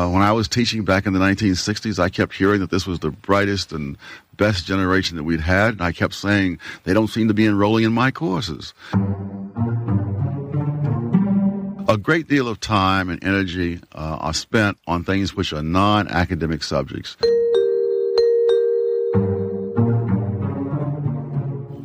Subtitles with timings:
[0.00, 3.00] Uh, when I was teaching back in the 1960s, I kept hearing that this was
[3.00, 3.98] the brightest and
[4.38, 7.84] best generation that we'd had, and I kept saying they don't seem to be enrolling
[7.84, 8.72] in my courses.
[11.86, 16.08] A great deal of time and energy uh, are spent on things which are non
[16.08, 17.18] academic subjects.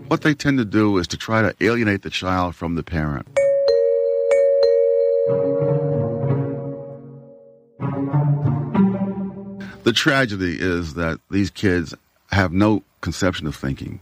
[0.07, 3.27] What they tend to do is to try to alienate the child from the parent.
[9.85, 11.93] The tragedy is that these kids
[12.31, 13.99] have no conception of thinking.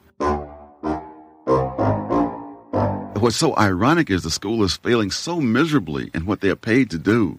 [3.20, 6.90] What's so ironic is the school is failing so miserably in what they are paid
[6.92, 7.38] to do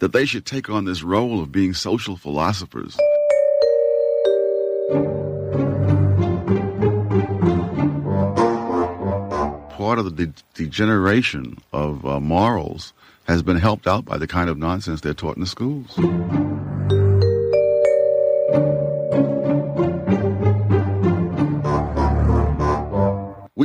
[0.00, 2.96] that they should take on this role of being social philosophers.
[9.76, 12.92] Part of the de- degeneration of uh, morals
[13.28, 15.96] has been helped out by the kind of nonsense they're taught in the schools.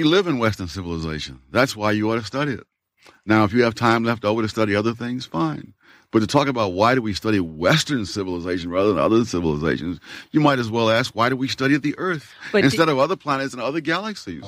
[0.02, 1.42] We live in Western civilization.
[1.52, 2.66] That's why you ought to study it.
[3.24, 5.76] Now, if you have time left over to study other things, fine.
[6.10, 10.00] But to talk about why do we study Western civilization rather than other civilizations,
[10.32, 12.98] you might as well ask why do we study the Earth But instead do- of
[12.98, 14.42] other planets and other galaxies?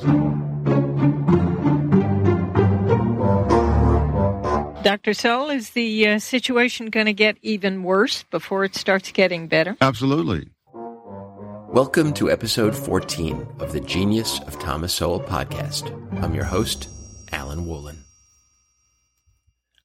[4.82, 5.14] Dr.
[5.14, 9.78] Sowell, is the uh, situation going to get even worse before it starts getting better?
[9.82, 10.50] Absolutely.
[11.74, 15.90] Welcome to episode 14 of the Genius of Thomas Sowell podcast.
[16.22, 16.88] I'm your host,
[17.32, 18.06] Alan Woolen.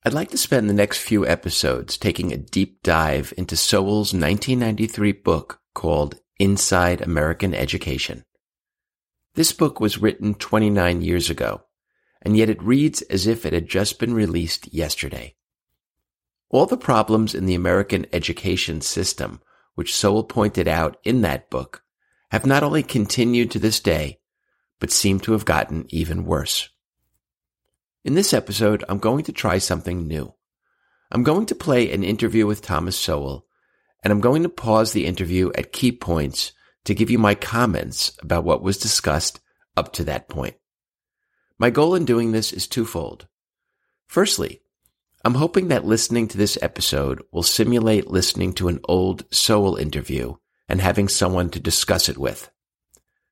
[0.05, 5.13] I'd like to spend the next few episodes taking a deep dive into Sowell's 1993
[5.13, 8.23] book called Inside American Education.
[9.33, 11.63] This book was written 29 years ago,
[12.21, 15.37] and yet it reads as if it had just been released yesterday.
[16.51, 19.41] All the problems in the American education system
[19.79, 21.85] which Sowell pointed out in that book,
[22.33, 24.19] have not only continued to this day,
[24.81, 26.69] but seem to have gotten even worse.
[28.05, 30.35] In this episode, I'm going to try something new.
[31.13, 33.47] I'm going to play an interview with Thomas Sowell,
[34.03, 36.51] and I'm going to pause the interview at key points
[36.83, 39.39] to give you my comments about what was discussed
[39.77, 40.57] up to that point.
[41.57, 43.29] My goal in doing this is twofold.
[44.09, 44.61] Firstly,
[45.25, 50.37] I'm hoping that listening to this episode will simulate listening to an old Sowell interview
[50.69, 52.51] and having someone to discuss it with.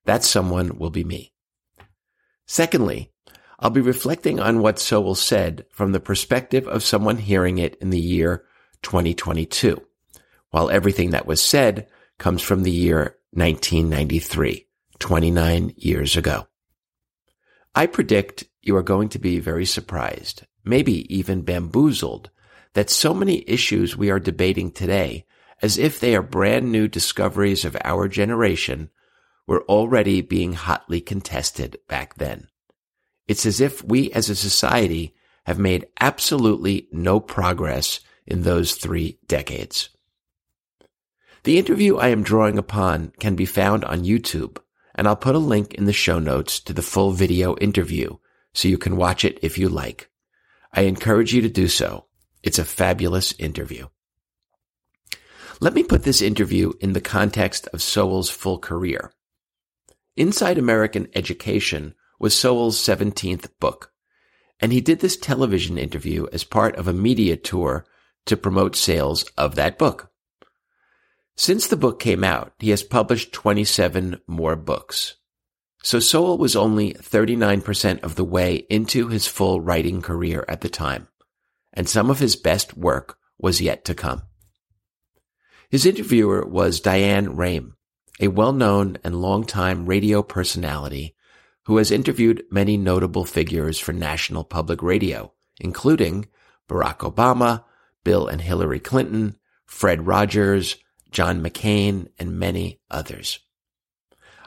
[0.05, 1.33] That someone will be me.
[2.45, 3.13] Secondly,
[3.59, 7.89] I'll be reflecting on what Sowell said from the perspective of someone hearing it in
[7.89, 8.43] the year
[8.83, 9.81] 2022,
[10.51, 11.87] while everything that was said
[12.19, 14.67] comes from the year 1993,
[14.99, 16.47] 29 years ago.
[17.73, 22.29] I predict you are going to be very surprised, maybe even bamboozled,
[22.73, 25.25] that so many issues we are debating today,
[25.61, 28.89] as if they are brand new discoveries of our generation,
[29.47, 32.47] were already being hotly contested back then.
[33.27, 39.17] It's as if we as a society have made absolutely no progress in those three
[39.27, 39.89] decades.
[41.43, 44.57] The interview I am drawing upon can be found on YouTube,
[44.93, 48.17] and I'll put a link in the show notes to the full video interview
[48.53, 50.09] so you can watch it if you like.
[50.77, 52.05] I encourage you to do so.
[52.43, 53.87] It's a fabulous interview.
[55.59, 59.11] Let me put this interview in the context of Sowell's full career.
[60.15, 63.91] Inside American Education was Sowell's 17th book,
[64.59, 67.87] and he did this television interview as part of a media tour
[68.27, 70.11] to promote sales of that book.
[71.35, 75.15] Since the book came out, he has published 27 more books.
[75.83, 80.69] So Sowell was only 39% of the way into his full writing career at the
[80.69, 81.07] time,
[81.73, 84.23] and some of his best work was yet to come.
[85.69, 87.73] His interviewer was Diane Rehm,
[88.19, 91.15] a well-known and long-time radio personality
[91.65, 96.27] who has interviewed many notable figures for National Public Radio, including
[96.69, 97.65] Barack Obama,
[98.03, 100.77] Bill and Hillary Clinton, Fred Rogers,
[101.11, 103.39] John McCain, and many others.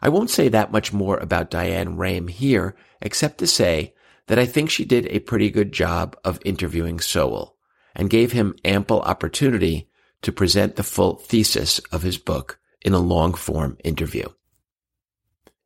[0.02, 3.94] I won't say that much more about Diane Rehm here, except to say
[4.26, 7.56] that I think she did a pretty good job of interviewing Sowell
[7.94, 9.91] and gave him ample opportunity
[10.23, 14.26] to present the full thesis of his book in a long form interview.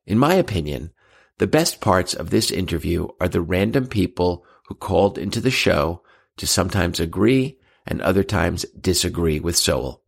[0.07, 0.93] In my opinion,
[1.39, 6.03] the best parts of this interview are the random people who called into the show
[6.37, 10.03] to sometimes agree and other times disagree with Sowell.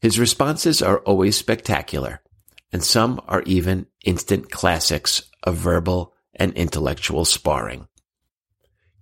[0.00, 2.22] His responses are always spectacular,
[2.72, 7.88] and some are even instant classics of verbal and intellectual sparring.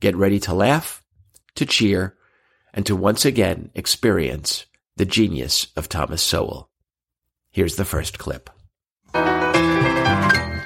[0.00, 1.02] Get ready to laugh,
[1.54, 2.16] to cheer,
[2.72, 4.66] and to once again experience
[4.96, 6.70] the genius of Thomas Sowell.
[7.50, 8.50] Here's the first clip.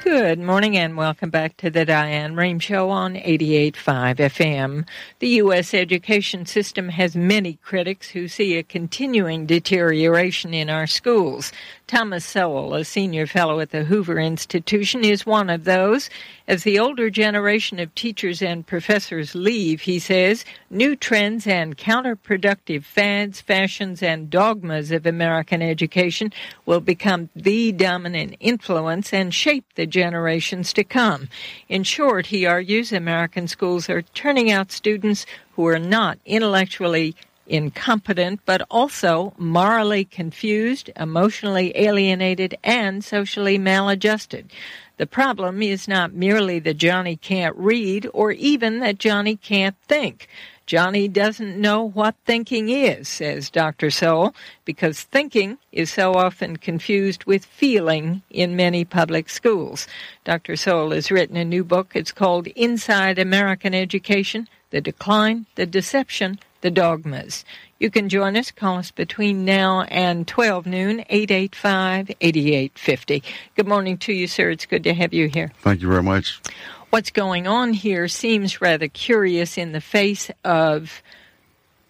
[0.03, 4.89] Good morning and welcome back to the Diane Rehm Show on 88.5 FM.
[5.21, 5.73] The U.S.
[5.73, 11.53] education system has many critics who see a continuing deterioration in our schools.
[11.91, 16.09] Thomas Sowell, a senior fellow at the Hoover Institution, is one of those.
[16.47, 22.85] As the older generation of teachers and professors leave, he says, new trends and counterproductive
[22.85, 26.33] fads, fashions, and dogmas of American education
[26.65, 31.29] will become the dominant influence and shape the generations to come.
[31.69, 35.27] In short, he argues American schools are turning out students
[35.57, 37.17] who are not intellectually
[37.51, 44.51] incompetent, but also morally confused, emotionally alienated, and socially maladjusted.
[44.97, 50.29] The problem is not merely that Johnny can't read or even that Johnny can't think.
[50.67, 53.91] Johnny doesn't know what thinking is, says Dr.
[53.91, 59.89] Sowell, because thinking is so often confused with feeling in many public schools.
[60.23, 60.55] Dr.
[60.55, 61.97] Sowell has written a new book.
[61.97, 67.45] It's called Inside American Education The Decline, the Deception, the dogmas.
[67.79, 68.51] You can join us.
[68.51, 73.23] Call us between now and 12 noon, 885 8850.
[73.57, 74.51] Good morning to you, sir.
[74.51, 75.53] It's good to have you here.
[75.61, 76.41] Thank you very much.
[76.91, 81.03] What's going on here seems rather curious in the face of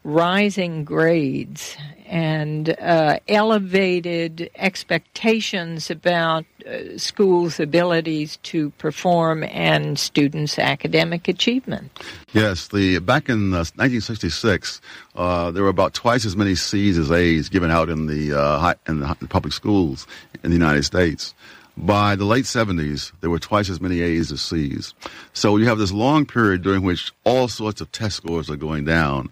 [0.05, 1.76] rising grades
[2.10, 11.88] and uh, elevated expectations about uh, schools' abilities to perform and students' academic achievement.
[12.32, 14.80] Yes, the back in uh, 1966,
[15.14, 18.58] uh, there were about twice as many C's as A's given out in the uh,
[18.58, 20.08] high, in the public schools
[20.42, 21.32] in the United States.
[21.76, 24.94] By the late 70s, there were twice as many A's as C's.
[25.32, 28.84] So you have this long period during which all sorts of test scores are going
[28.84, 29.30] down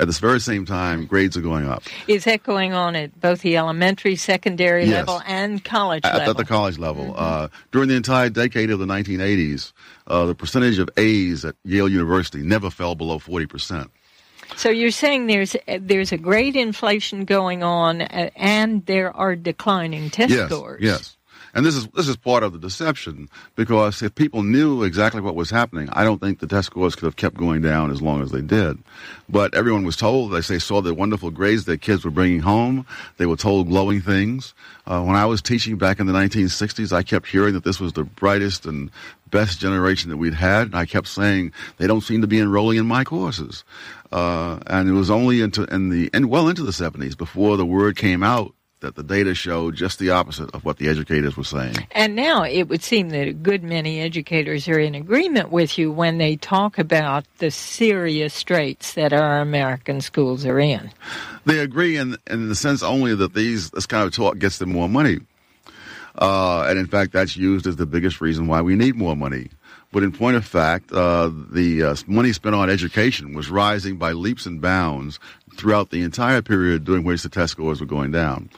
[0.00, 1.82] at this very same time, grades are going up.
[2.08, 5.06] Is that going on at both the elementary, secondary Yes.
[5.06, 6.30] level, and college At, level?
[6.30, 7.14] at the college level.
[7.16, 9.72] Uh, during the entire decade of the 1980s,
[10.06, 13.88] uh, the percentage of A's at Yale University never fell below 40%.
[14.56, 20.10] So you're saying there's there's a great inflation going on, uh, and there are declining
[20.10, 20.80] test yes, scores.
[20.82, 21.16] Yes.
[21.54, 25.34] And this is this is part of the deception because if people knew exactly what
[25.34, 28.22] was happening, I don't think the test scores could have kept going down as long
[28.22, 28.78] as they did.
[29.28, 32.86] But everyone was told, they say, saw the wonderful grades that kids were bringing home.
[33.16, 34.54] They were told glowing things.
[34.86, 37.92] Uh, when I was teaching back in the 1960s, I kept hearing that this was
[37.92, 38.90] the brightest and
[39.30, 42.78] best generation that we'd had, and I kept saying they don't seem to be enrolling
[42.78, 43.64] in my courses.
[44.10, 47.66] Uh, and it was only into in the and well into the 70s before the
[47.66, 51.44] word came out that the data showed just the opposite of what the educators were
[51.44, 51.76] saying.
[51.92, 55.92] And now it would seem that a good many educators are in agreement with you
[55.92, 60.90] when they talk about the serious straits that our American schools are in.
[61.44, 64.72] They agree in in the sense only that these this kind of talk gets them
[64.72, 65.18] more money,
[66.16, 69.48] uh, and in fact, that's used as the biggest reason why we need more money.
[69.92, 74.12] But in point of fact, uh, the uh, money spent on education was rising by
[74.12, 75.18] leaps and bounds
[75.56, 78.50] throughout the entire period during which the test scores were going down.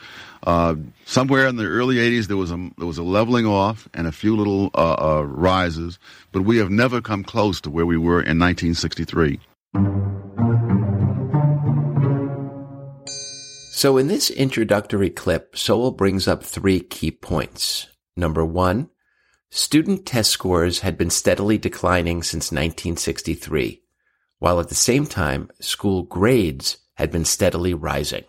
[0.44, 0.74] Uh,
[1.04, 4.12] somewhere in the early 80s, there was a there was a leveling off and a
[4.12, 5.98] few little uh, uh, rises,
[6.32, 9.38] but we have never come close to where we were in 1963.
[13.70, 17.88] So, in this introductory clip, Sowell brings up three key points.
[18.16, 18.90] Number one,
[19.50, 23.82] student test scores had been steadily declining since 1963,
[24.40, 28.22] while at the same time, school grades had been steadily rising.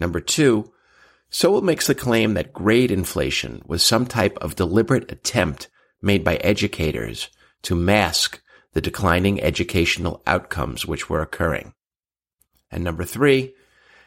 [0.00, 0.72] Number two,
[1.28, 5.68] Sowell makes the claim that grade inflation was some type of deliberate attempt
[6.00, 7.28] made by educators
[7.62, 11.74] to mask the declining educational outcomes which were occurring.
[12.70, 13.54] And number three,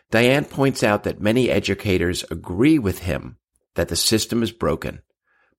[0.10, 3.38] Diane points out that many educators agree with him
[3.76, 5.04] that the system is broken,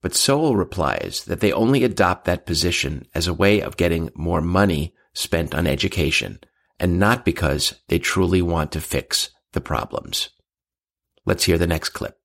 [0.03, 4.41] but Sowell replies that they only adopt that position as a way of getting more
[4.41, 6.41] money spent on education
[6.79, 10.31] and not because they truly want to fix the problems.
[11.25, 12.19] Let's hear the next clip.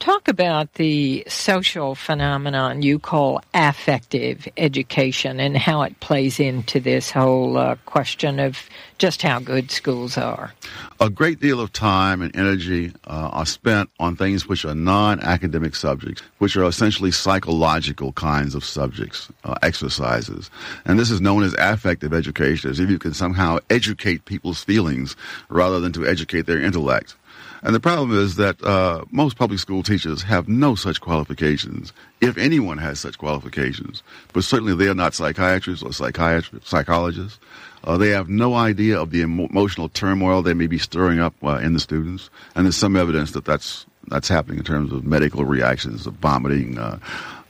[0.00, 7.10] Talk about the social phenomenon you call affective education and how it plays into this
[7.10, 8.66] whole uh, question of
[8.96, 10.54] just how good schools are.
[11.00, 15.76] A great deal of time and energy uh, are spent on things which are non-academic
[15.76, 20.50] subjects, which are essentially psychological kinds of subjects, uh, exercises.
[20.86, 25.14] And this is known as affective education, as if you can somehow educate people's feelings
[25.50, 27.16] rather than to educate their intellect.
[27.62, 32.38] And the problem is that uh, most public school teachers have no such qualifications, if
[32.38, 34.02] anyone has such qualifications.
[34.32, 37.38] But certainly they are not psychiatrists or psychiatrists, psychologists.
[37.84, 41.34] Uh, they have no idea of the emo- emotional turmoil they may be stirring up
[41.42, 42.30] uh, in the students.
[42.54, 46.78] And there's some evidence that that's, that's happening in terms of medical reactions of vomiting,
[46.78, 46.98] uh,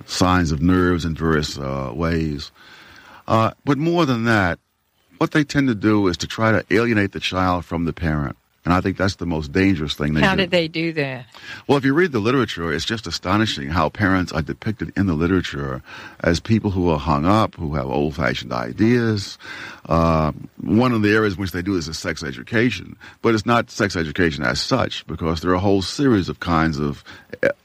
[0.07, 2.51] signs of nerves in various uh, ways.
[3.29, 4.59] Uh, but more than that,
[5.19, 8.37] what they tend to do is to try to alienate the child from the parent.
[8.65, 10.27] And I think that's the most dangerous thing they do.
[10.27, 10.43] How do.
[10.43, 11.25] did they do that?
[11.67, 15.15] Well, if you read the literature, it's just astonishing how parents are depicted in the
[15.15, 15.83] literature
[16.21, 19.39] as people who are hung up, who have old fashioned ideas.
[19.89, 23.47] Uh, one of the areas in which they do this is sex education, but it's
[23.47, 27.03] not sex education as such because there are a whole series of kinds of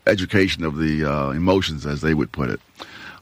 [0.08, 2.62] education of the uh, emotions, as they would put it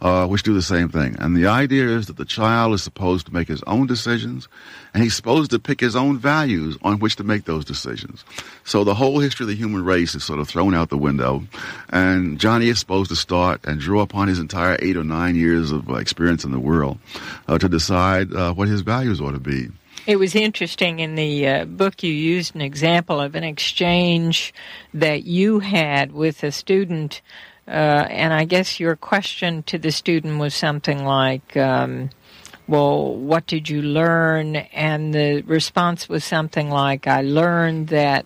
[0.04, 1.16] uh, which do the same thing.
[1.18, 4.50] And the idea is that the child is supposed to make his own decisions,
[4.94, 8.26] and he's supposed to pick his own values on which to make those decisions.
[8.66, 11.44] So the whole history of the human race is sort of thrown out the window,
[11.90, 15.72] and Johnny is supposed to start and draw upon his entire eight or nine years
[15.72, 17.00] of uh, experience in the world
[17.48, 19.70] uh, to decide uh, what his values ought to be.
[20.06, 24.54] It was interesting in the uh, book you used an example of an exchange
[24.94, 27.22] that you had with a student,
[27.67, 32.10] uh, and I guess your question to the student was something like, um,
[32.67, 34.55] Well, what did you learn?
[34.55, 38.25] And the response was something like, I learned that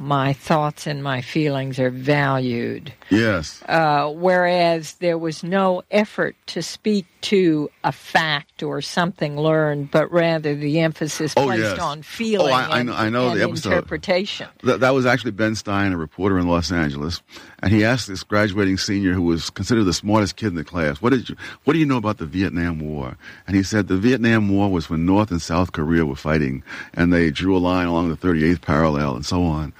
[0.00, 2.92] my thoughts and my feelings are valued.
[3.10, 3.60] Yes.
[3.68, 10.08] Uh, whereas there was no effort to speak to a fact or something learned, but
[10.12, 11.78] rather the emphasis Oh, placed yes.
[11.80, 13.72] on feeling Oh, I- I and, know- I know the episode.
[13.72, 14.46] interpretation.
[14.62, 17.20] That, that was actually Ben Stein, a reporter in Los Angeles,
[17.60, 21.02] and he asked this graduating senior who was considered the smartest kid in the class,
[21.02, 21.36] "What did you?
[21.64, 24.88] What do you know about the Vietnam War?" And he said the Vietnam War was
[24.88, 26.62] when North and South Korea were fighting,
[26.94, 29.72] and they drew a line along the 38th parallel, and so on.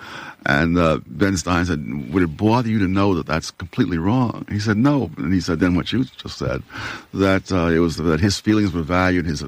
[0.47, 4.47] And uh, Ben Stein said, "Would it bother you to know that that's completely wrong?"
[4.51, 6.63] He said, "No," and he said, "Then what you just said,
[7.15, 9.45] that uh, it was that his feelings were valued, his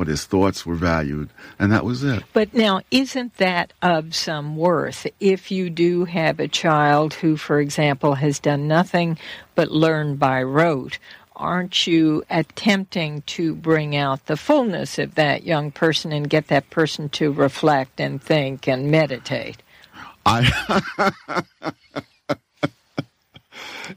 [0.00, 1.28] what his thoughts were valued,
[1.58, 6.40] and that was it." But now, isn't that of some worth if you do have
[6.40, 9.18] a child who, for example, has done nothing
[9.54, 10.98] but learn by rote?
[11.36, 16.70] Aren't you attempting to bring out the fullness of that young person and get that
[16.70, 19.62] person to reflect and think and meditate?
[20.26, 21.12] I.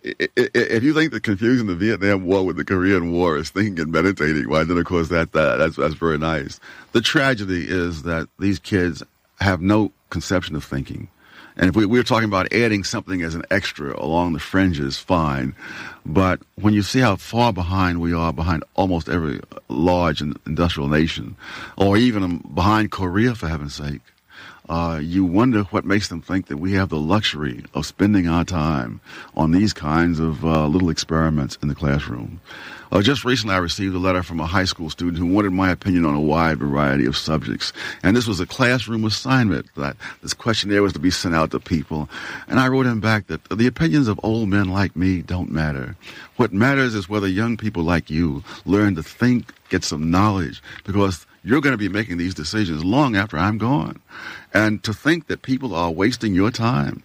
[0.02, 3.92] If you think the confusing the Vietnam War with the Korean War is thinking and
[3.92, 6.60] meditating, why then of course that, that that's that's very nice.
[6.94, 9.04] The tragedy is that these kids
[9.40, 11.10] have no conception of thinking,
[11.56, 15.56] and if we, we're talking about adding something as an extra along the fringes, fine.
[16.06, 20.90] But when you see how far behind we are behind almost every large in- industrial
[20.90, 21.36] nation,
[21.78, 24.02] or even behind Korea, for heaven's sake,
[24.70, 28.46] uh, you wonder what makes them think that we have the luxury of spending our
[28.46, 29.02] time
[29.36, 32.40] on these kinds of uh, little experiments in the classroom.
[32.94, 35.72] Uh, just recently, I received a letter from a high school student who wanted my
[35.72, 37.74] opinion on a wide variety of subjects.
[38.04, 41.60] And this was a classroom assignment that this questionnaire was to be sent out to
[41.60, 42.08] people.
[42.48, 45.96] And I wrote him back that the opinions of old men like me don't matter.
[46.36, 51.26] What matters is whether young people like you learn to think, get some knowledge, because
[51.44, 54.00] you're going to be making these decisions long after I'm gone.
[54.54, 57.04] And to think that people are wasting your time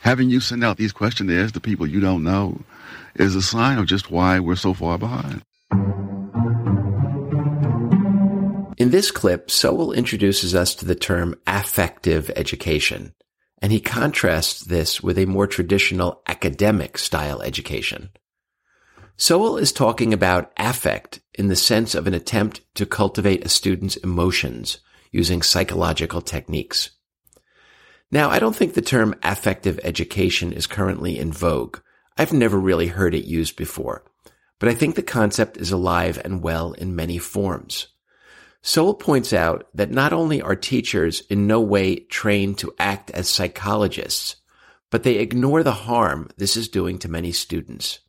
[0.00, 2.60] having you send out these questionnaires to people you don't know
[3.16, 5.42] is a sign of just why we're so far behind.
[8.76, 13.12] In this clip, Sowell introduces us to the term affective education,
[13.60, 18.10] and he contrasts this with a more traditional academic style education.
[19.16, 23.96] Sowell is talking about affect in the sense of an attempt to cultivate a student's
[23.96, 24.78] emotions
[25.10, 26.90] using psychological techniques.
[28.10, 31.78] Now, I don't think the term affective education is currently in vogue.
[32.16, 34.02] I've never really heard it used before,
[34.58, 37.88] but I think the concept is alive and well in many forms.
[38.62, 43.28] Sowell points out that not only are teachers in no way trained to act as
[43.28, 44.36] psychologists,
[44.90, 48.00] but they ignore the harm this is doing to many students.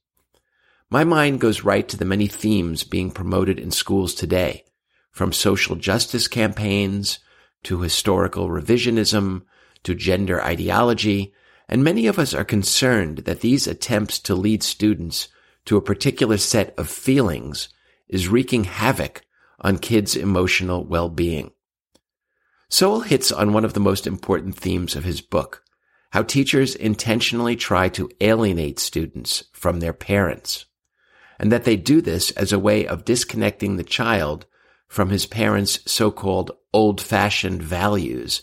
[0.89, 4.63] My mind goes right to the many themes being promoted in schools today,
[5.19, 7.19] from social justice campaigns
[7.61, 9.41] to historical revisionism
[9.83, 11.33] to gender ideology,
[11.67, 15.27] and many of us are concerned that these attempts to lead students
[15.65, 17.67] to a particular set of feelings
[18.07, 19.25] is wreaking havoc
[19.59, 21.51] on kids' emotional well-being.
[22.69, 25.65] Sowell hits on one of the most important themes of his book,
[26.11, 30.65] how teachers intentionally try to alienate students from their parents,
[31.37, 34.45] and that they do this as a way of disconnecting the child
[34.89, 38.41] from his parents' so-called old-fashioned values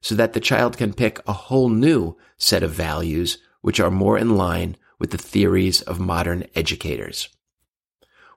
[0.00, 4.16] so that the child can pick a whole new set of values which are more
[4.16, 7.28] in line with the theories of modern educators.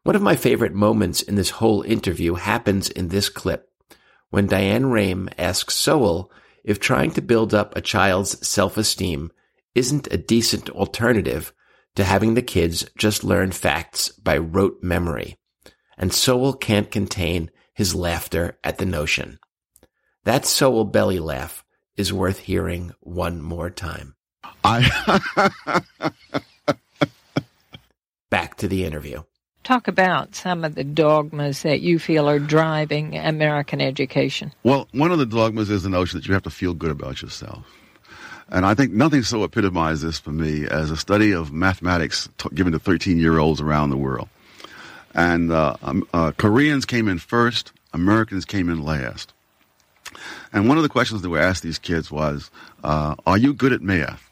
[0.04, 3.72] One of my favorite moments in this whole interview happens in this clip
[4.32, 6.32] when Diane Rehm asks Sowell
[6.64, 9.32] if trying to build up a child's self-esteem
[9.76, 11.54] isn't a decent alternative
[11.96, 15.38] to having the kids just learn facts by rote memory.
[16.02, 19.40] And Sowell can't contain his laughter at the notion.
[20.24, 21.64] That Sowell belly laugh
[21.96, 24.16] is worth hearing one more time.
[24.64, 25.22] I
[28.32, 29.22] Back to the interview.
[29.64, 34.52] Talk about some of the dogmas that you feel are driving American education.
[34.64, 37.22] Well, one of the dogmas is the notion that you have to feel good about
[37.22, 37.64] yourself.
[38.50, 42.50] And I think nothing so epitomizes this for me as a study of mathematics t-
[42.56, 44.30] given to 13 year olds around the world.
[45.14, 49.34] And uh, um, uh, Koreans came in first, Americans came in last.
[50.54, 52.52] And one of the questions that were asked these kids was,
[52.84, 54.30] uh, Are you good at math?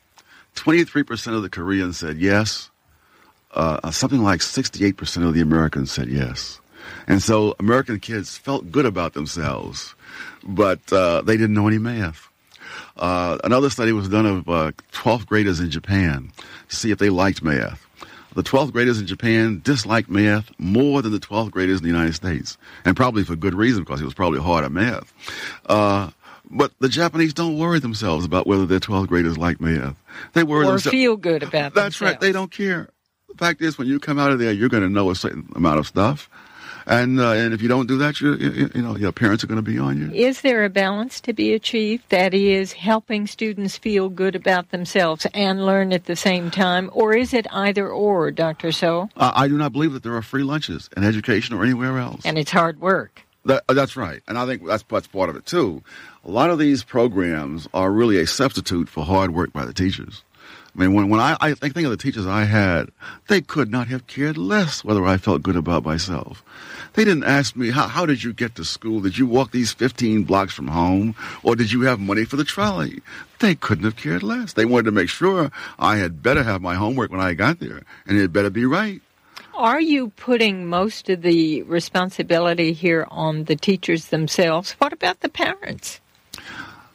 [0.56, 2.70] 23% of the Koreans said yes,
[3.54, 6.60] uh, uh, something like 68% of the Americans said yes.
[7.08, 9.96] And so American kids felt good about themselves,
[10.44, 12.28] but uh, they didn't know any math.
[12.98, 16.32] Another study was done of 12th uh, graders in Japan
[16.68, 17.89] to see if they liked math.
[18.40, 22.16] The 12th graders in Japan disliked math more than the 12th graders in the United
[22.16, 25.12] States, and probably for good reason because it was probably harder math.
[25.66, 26.12] Uh,
[26.50, 29.98] but the Japanese don't worry themselves about whether their 12th graders like math.
[30.36, 30.94] They worry or themselves.
[30.94, 32.02] feel good about That's themselves.
[32.14, 32.20] right.
[32.22, 32.88] They don't care.
[33.28, 35.50] The fact is, when you come out of there, you're going to know a certain
[35.54, 36.30] amount of stuff.
[36.86, 39.64] And uh, and if you don't do that, you, you, know your parents are going
[39.64, 40.12] to be on you.
[40.12, 42.04] Is there a balance to be achieved?
[42.10, 47.16] That is, helping students feel good about themselves and learn at the same time, or
[47.16, 49.10] is it either or, Doctor Sowell?
[49.16, 52.22] Uh, I do not believe that there are free lunches in education or anywhere else.
[52.26, 53.24] And it's hard work.
[53.46, 55.82] That, uh, that's right, and I think that's that's part of it too.
[56.26, 60.24] A lot of these programs are really a substitute for hard work by the teachers.
[60.80, 62.90] I mean, when, when I, I think of the teachers I had,
[63.28, 66.42] they could not have cared less whether I felt good about myself.
[66.94, 69.02] They didn't ask me, how, how did you get to school?
[69.02, 71.16] Did you walk these 15 blocks from home?
[71.44, 73.02] Or did you have money for the trolley?
[73.40, 74.54] They couldn't have cared less.
[74.54, 77.84] They wanted to make sure I had better have my homework when I got there,
[78.08, 79.02] and it better be right.
[79.56, 84.72] Are you putting most of the responsibility here on the teachers themselves?
[84.74, 86.00] What about the parents?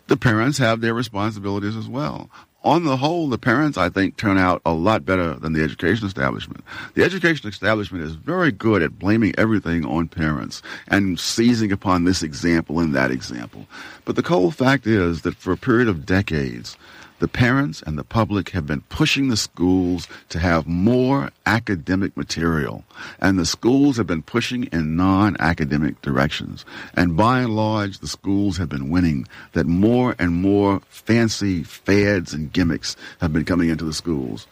[0.07, 2.31] The parents have their responsibilities as well
[2.65, 6.07] on the whole, the parents, I think, turn out a lot better than the education
[6.07, 6.65] establishment.
[6.95, 12.23] The education establishment is very good at blaming everything on parents and seizing upon this
[12.23, 13.67] example and that example.
[14.07, 16.79] But the cold fact is that for a period of decades,
[17.21, 22.85] the parents and the public have been pushing the schools to have more academic material,
[23.21, 26.65] and the schools have been pushing in non-academic directions.
[26.95, 32.35] And by and large, the schools have been winning that more and more fancy fads
[32.35, 34.47] and gimmicks have been coming into the schools.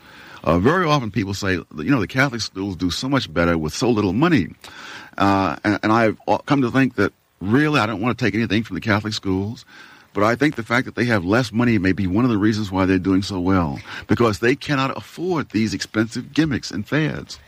[0.44, 3.72] Uh, very often people say, you know, the Catholic schools do so much better with
[3.72, 4.48] so little money.
[5.16, 8.62] Uh, and, and I've come to think that really I don't want to take anything
[8.64, 9.64] from the Catholic schools.
[10.14, 12.38] But I think the fact that they have less money may be one of the
[12.38, 17.38] reasons why they're doing so well, because they cannot afford these expensive gimmicks and fads.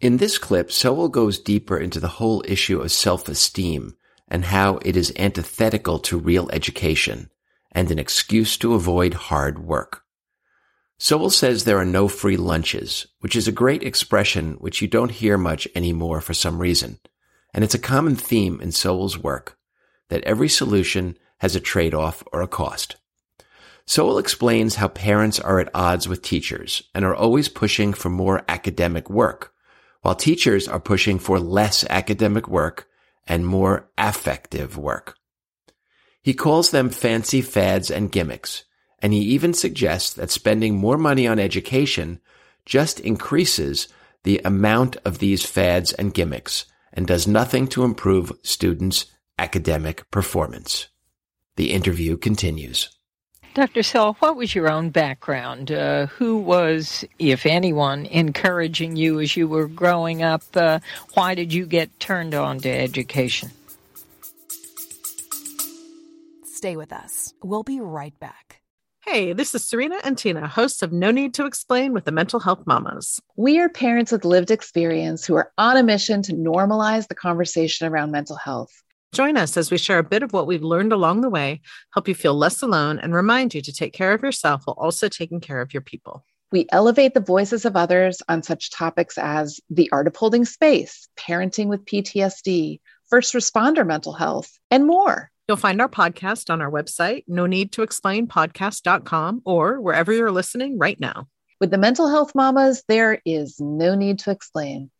[0.00, 3.94] In this clip, Sowell goes deeper into the whole issue of self-esteem
[4.28, 7.30] and how it is antithetical to real education
[7.72, 10.02] and an excuse to avoid hard work.
[10.98, 15.10] Sowell says there are no free lunches, which is a great expression which you don't
[15.10, 16.98] hear much anymore for some reason.
[17.52, 19.58] And it's a common theme in Sowell's work
[20.08, 22.96] that every solution has a trade-off or a cost.
[23.86, 28.44] Sowell explains how parents are at odds with teachers and are always pushing for more
[28.48, 29.52] academic work,
[30.02, 32.88] while teachers are pushing for less academic work
[33.26, 35.16] and more affective work.
[36.22, 38.64] He calls them fancy fads and gimmicks,
[39.00, 42.20] and he even suggests that spending more money on education
[42.66, 43.88] just increases
[44.22, 49.06] the amount of these fads and gimmicks and does nothing to improve students'
[49.38, 50.88] academic performance.
[51.56, 52.90] The interview continues.
[53.54, 53.82] Dr.
[53.82, 55.72] Sowell, what was your own background?
[55.72, 60.42] Uh, who was, if anyone, encouraging you as you were growing up?
[60.54, 60.78] Uh,
[61.14, 63.50] why did you get turned on to education?
[66.44, 67.34] Stay with us.
[67.42, 68.49] We'll be right back.
[69.06, 72.38] Hey, this is Serena and Tina, hosts of No Need to Explain with the Mental
[72.38, 73.18] Health Mamas.
[73.34, 77.86] We are parents with lived experience who are on a mission to normalize the conversation
[77.86, 78.70] around mental health.
[79.14, 81.62] Join us as we share a bit of what we've learned along the way,
[81.94, 85.08] help you feel less alone, and remind you to take care of yourself while also
[85.08, 86.22] taking care of your people.
[86.52, 91.08] We elevate the voices of others on such topics as the art of holding space,
[91.16, 95.30] parenting with PTSD, first responder mental health, and more.
[95.50, 100.30] You'll find our podcast on our website, no need to explain podcast.com, or wherever you're
[100.30, 101.26] listening right now.
[101.58, 104.92] With the Mental Health Mamas, there is no need to explain.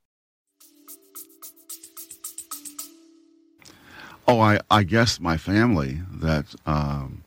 [4.26, 7.22] Oh, I, I guess my family that um,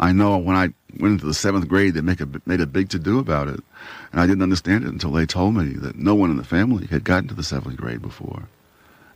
[0.00, 2.88] I know when I went into the seventh grade, they make a, made a big
[2.88, 3.60] to do about it.
[4.10, 6.88] And I didn't understand it until they told me that no one in the family
[6.88, 8.48] had gotten to the seventh grade before.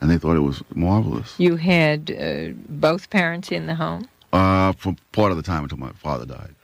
[0.00, 1.34] And they thought it was marvelous.
[1.38, 4.08] You had uh, both parents in the home?
[4.32, 6.54] Uh, for part of the time until my father died.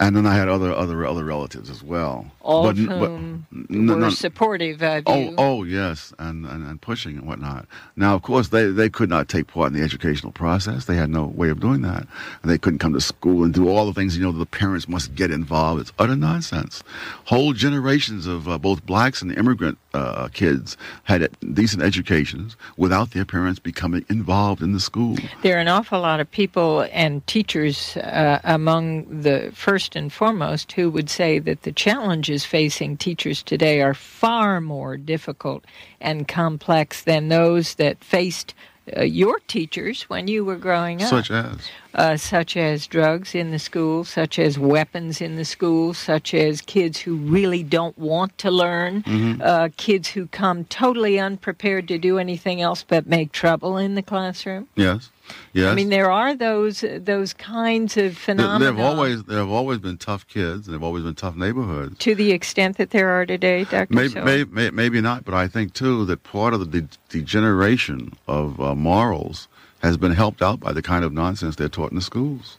[0.00, 2.30] And then I had other other other relatives as well.
[2.40, 5.34] All But- of but- n- were none- supportive of Oh, you.
[5.38, 7.66] oh yes, and, and, and pushing and whatnot.
[7.94, 10.86] Now, of course, they, they could not take part in the educational process.
[10.86, 12.06] They had no way of doing that.
[12.42, 14.88] And they couldn't come to school and do all the things, you know, the parents
[14.88, 15.82] must get involved.
[15.82, 16.82] It's utter nonsense.
[17.26, 23.24] Whole generations of uh, both blacks and immigrant uh, kids had decent educations without their
[23.24, 25.16] parents becoming involved in the school.
[25.42, 30.72] There are an awful lot of people and teachers uh, among the first and foremost
[30.72, 35.64] who would say that the challenges facing teachers today are far more difficult
[36.00, 38.54] and complex than those that faced
[38.96, 41.08] uh, your teachers when you were growing up.
[41.08, 41.56] Such as.
[41.94, 46.60] uh, such as drugs in the school, such as weapons in the school, such as
[46.60, 49.02] kids who really don't want to learn,
[49.42, 54.02] uh, kids who come totally unprepared to do anything else but make trouble in the
[54.02, 54.68] classroom.
[54.74, 55.10] Yes.
[55.52, 55.70] Yes.
[55.70, 58.58] I mean, there are those those kinds of phenomena.
[58.64, 60.66] There have always there have always been tough kids.
[60.66, 61.98] and There have always been tough neighborhoods.
[61.98, 63.94] to the extent that there are today, Dr.
[63.94, 68.12] Maybe, maybe, may- maybe not, but I think too that part of the de- degeneration
[68.26, 69.48] of uh, morals
[69.82, 72.58] has been helped out by the kind of nonsense they're taught in the schools.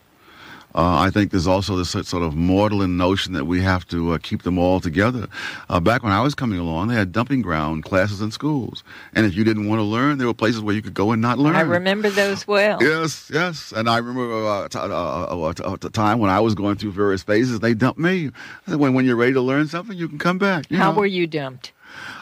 [0.75, 4.17] Uh, I think there's also this sort of maudlin notion that we have to uh,
[4.17, 5.27] keep them all together.
[5.69, 8.83] Uh, back when I was coming along, they had dumping ground classes in schools,
[9.13, 11.21] and if you didn't want to learn, there were places where you could go and
[11.21, 11.55] not learn.
[11.55, 12.81] I remember those well.
[12.81, 13.71] Yes, yes.
[13.71, 16.93] And I remember uh, t- uh, uh, uh, a time when I was going through
[16.93, 18.31] various phases, they dumped me.
[18.65, 20.69] When, when you're ready to learn something, you can come back.
[20.71, 20.99] you How know.
[20.99, 21.71] were you dumped?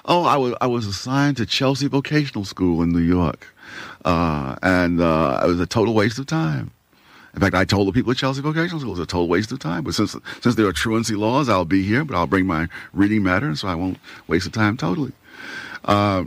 [0.06, 3.48] Oh, I was I was assigned to Chelsea Vocational School in New York,
[4.04, 6.72] uh, and uh, it was a total waste of time.
[7.34, 9.52] In fact, I told the people at Chelsea Vocational School it was a total waste
[9.52, 9.84] of time.
[9.84, 13.24] But since since there are truancy laws, I'll be here, but I'll bring my reading
[13.24, 15.14] matter, so I won't waste the time totally.
[15.86, 16.26] Uh,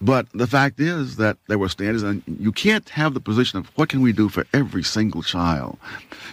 [0.00, 3.66] but the fact is that there were standards, and you can't have the position of
[3.76, 5.78] what can we do for every single child.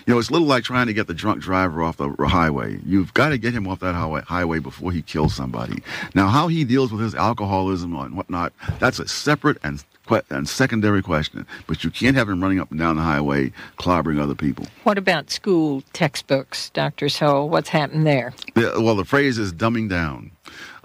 [0.05, 2.79] You know, it's a little like trying to get the drunk driver off the highway.
[2.85, 5.81] You've got to get him off that highway, highway before he kills somebody.
[6.13, 9.83] Now, how he deals with his alcoholism and whatnot, that's a separate and
[10.29, 11.45] and secondary question.
[11.67, 14.67] But you can't have him running up and down the highway clobbering other people.
[14.83, 17.09] What about school textbooks, Dr.
[17.09, 17.49] Sowell?
[17.49, 18.33] What's happened there?
[18.53, 20.31] The, well, the phrase is dumbing down.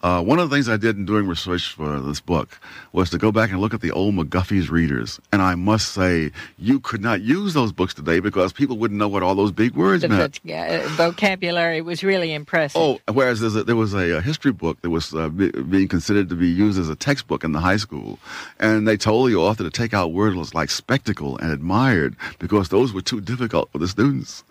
[0.03, 2.59] Uh, one of the things I did in doing research for this book
[2.93, 5.21] was to go back and look at the old McGuffey's readers.
[5.33, 9.09] And I must say, you could not use those books today because people wouldn't know
[9.09, 10.43] what all those big words The meant.
[10.43, 12.81] voc- uh, vocabulary was really impressive.
[12.81, 15.89] Oh, whereas there's a, there was a, uh history book that was uh, be, being
[15.89, 18.19] considered to be used as a textbook in the high school,
[18.59, 22.93] and they told the author to take out words like spectacle and admired because those
[22.93, 24.45] were too difficult for the students.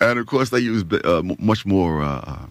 [0.00, 2.46] And of course, they used uh, much more uh,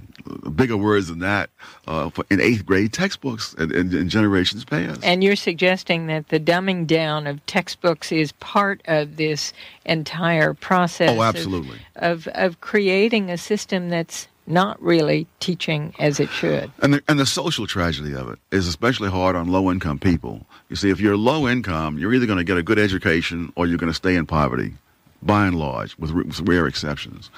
[0.55, 1.49] bigger words than that
[1.87, 5.01] uh, for, in eighth grade textbooks in generations past.
[5.03, 9.53] And you're suggesting that the dumbing down of textbooks is part of this
[9.85, 11.77] entire process oh, absolutely.
[11.95, 16.71] of, of creating a system that's not really teaching as it should.
[16.81, 20.45] And the, and the social tragedy of it is especially hard on low income people.
[20.69, 23.67] You see, if you're low income, you're either going to get a good education or
[23.67, 24.73] you're going to stay in poverty,
[25.21, 27.29] by and large, with, with rare exceptions.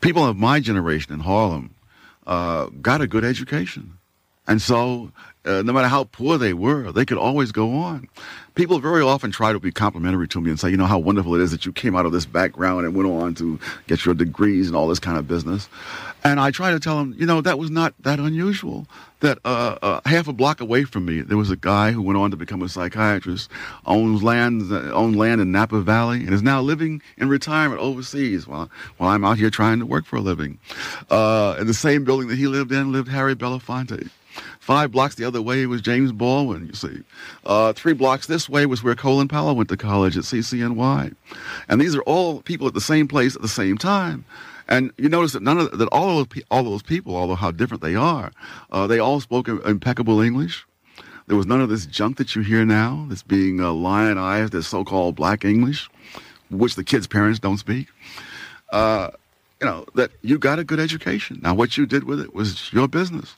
[0.00, 1.74] People of my generation in Harlem
[2.26, 3.94] uh, got a good education.
[4.48, 5.12] And so,
[5.44, 8.08] uh, no matter how poor they were, they could always go on.
[8.54, 11.34] People very often try to be complimentary to me and say, you know, how wonderful
[11.34, 14.14] it is that you came out of this background and went on to get your
[14.14, 15.68] degrees and all this kind of business.
[16.24, 18.86] And I try to tell them, you know, that was not that unusual.
[19.20, 22.18] That uh, uh, half a block away from me, there was a guy who went
[22.18, 23.50] on to become a psychiatrist,
[23.86, 28.70] owns land, owned land in Napa Valley, and is now living in retirement overseas while,
[28.96, 30.58] while I'm out here trying to work for a living.
[31.10, 34.10] Uh, in the same building that he lived in lived Harry Belafonte.
[34.60, 37.02] Five blocks the other way was James Baldwin, you see.
[37.44, 41.14] Uh, three blocks this way was where Colin Powell went to college at CCNY.
[41.68, 44.24] And these are all people at the same place at the same time.
[44.68, 47.50] And you notice that none of that all those, pe- all those people, although how
[47.50, 48.30] different they are,
[48.70, 50.66] uh, they all spoke impeccable English.
[51.26, 54.66] There was none of this junk that you hear now that's being uh, lionized as
[54.66, 55.88] so-called black English,
[56.50, 57.88] which the kids' parents don't speak.
[58.70, 59.10] Uh,
[59.60, 61.40] you know that you got a good education.
[61.42, 63.34] Now, what you did with it was your business.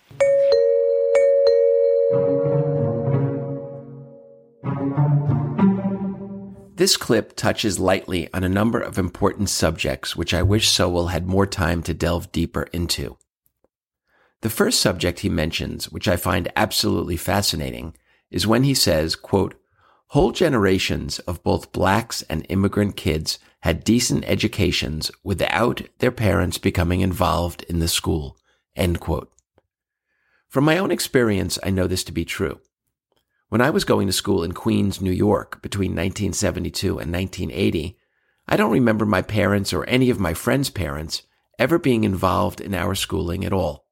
[6.80, 11.26] This clip touches lightly on a number of important subjects which I wish Sowell had
[11.26, 13.18] more time to delve deeper into.
[14.40, 17.98] The first subject he mentions, which I find absolutely fascinating,
[18.30, 19.60] is when he says, quote,
[20.06, 27.02] whole generations of both blacks and immigrant kids had decent educations without their parents becoming
[27.02, 28.38] involved in the school,
[28.74, 29.30] end quote.
[30.48, 32.58] From my own experience, I know this to be true.
[33.50, 37.98] When I was going to school in Queens, New York between 1972 and 1980,
[38.46, 41.22] I don't remember my parents or any of my friends' parents
[41.58, 43.88] ever being involved in our schooling at all.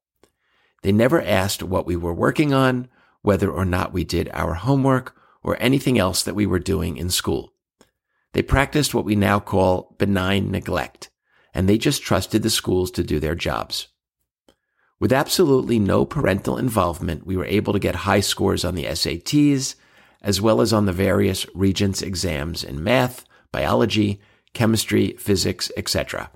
[0.81, 2.87] They never asked what we were working on,
[3.21, 7.09] whether or not we did our homework, or anything else that we were doing in
[7.09, 7.53] school.
[8.31, 11.09] They practiced what we now call benign neglect,
[11.53, 13.89] and they just trusted the schools to do their jobs.
[14.99, 19.75] With absolutely no parental involvement, we were able to get high scores on the SATs,
[20.21, 24.19] as well as on the various Regents exams in math, biology,
[24.53, 26.29] chemistry, physics, etc.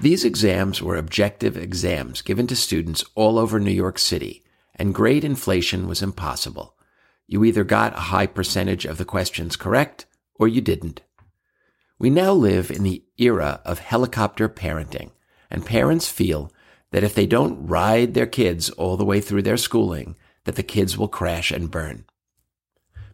[0.00, 4.42] These exams were objective exams given to students all over New York City,
[4.74, 6.74] and grade inflation was impossible.
[7.28, 11.02] You either got a high percentage of the questions correct, or you didn't.
[12.00, 15.10] We now live in the era of helicopter parenting,
[15.50, 16.50] and parents feel
[16.92, 20.62] that if they don't ride their kids all the way through their schooling, that the
[20.62, 22.04] kids will crash and burn.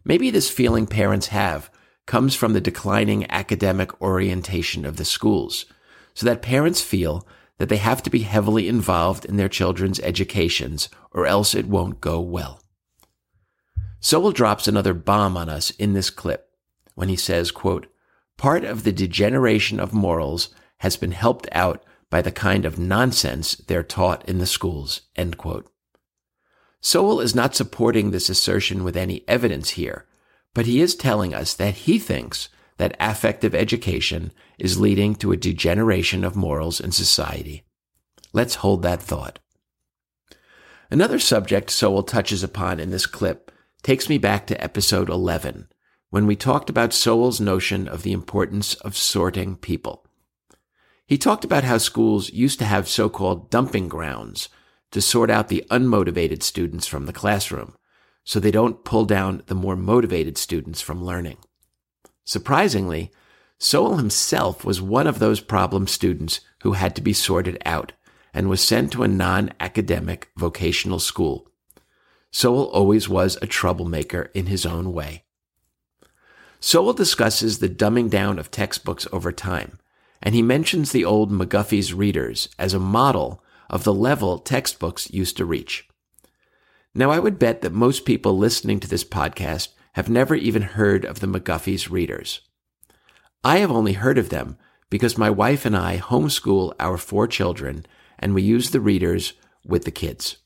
[0.05, 1.71] Maybe this feeling parents have
[2.07, 5.67] comes from the declining academic orientation of the schools,
[6.15, 7.27] so that parents feel
[7.59, 12.01] that they have to be heavily involved in their children's educations or else it won't
[12.01, 12.63] go well.
[14.01, 16.49] Sowell drops another bomb on us in this clip
[16.95, 17.87] when he says, quote,
[18.37, 23.55] part of the degeneration of morals has been helped out by the kind of nonsense
[23.55, 25.71] they're taught in the schools, end quote.
[26.81, 30.07] Sowell is not supporting this assertion with any evidence here,
[30.55, 35.37] but he is telling us that he thinks that affective education is leading to a
[35.37, 37.65] degeneration of morals in society.
[38.33, 39.39] Let's hold that thought.
[40.91, 43.51] Another subject Sowell touches upon in this clip
[43.83, 45.69] takes me back to episode 11,
[46.11, 50.06] when we talked about Sowell's notion of the importance of sorting people.
[51.07, 54.49] He talked about how schools used to have so-called dumping grounds
[54.91, 57.77] to sort out the unmotivated students from the classroom
[58.25, 61.37] so they don't pull down the more motivated students from learning.
[62.25, 63.13] Surprisingly,
[63.59, 67.93] Sowell himself was one of those problem students who had to be sorted out
[68.35, 71.49] and was sent to a non-academic vocational school.
[72.33, 75.25] Sowell always was a troublemaker in his own way.
[76.59, 79.79] Sowell discusses the dumbing down of textbooks over time
[80.23, 85.37] and he mentions the old McGuffey's readers as a model of the level textbooks used
[85.37, 85.89] to reach.
[86.95, 91.05] Now, I would bet that most people listening to this podcast have never even heard
[91.05, 92.41] of the McGuffey's readers.
[93.45, 94.57] I have only heard of them
[94.91, 97.87] because my wife and I homeschool our four children
[98.19, 100.39] and we use the readers with the kids.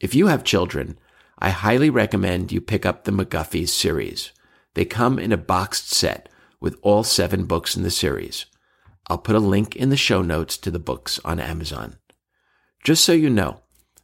[0.00, 0.98] If you have children,
[1.38, 4.32] I highly recommend you pick up the McGuffey's series.
[4.74, 6.28] They come in a boxed set
[6.60, 8.46] with all seven books in the series.
[9.08, 11.96] I'll put a link in the show notes to the books on Amazon.
[12.82, 13.60] Just so you know,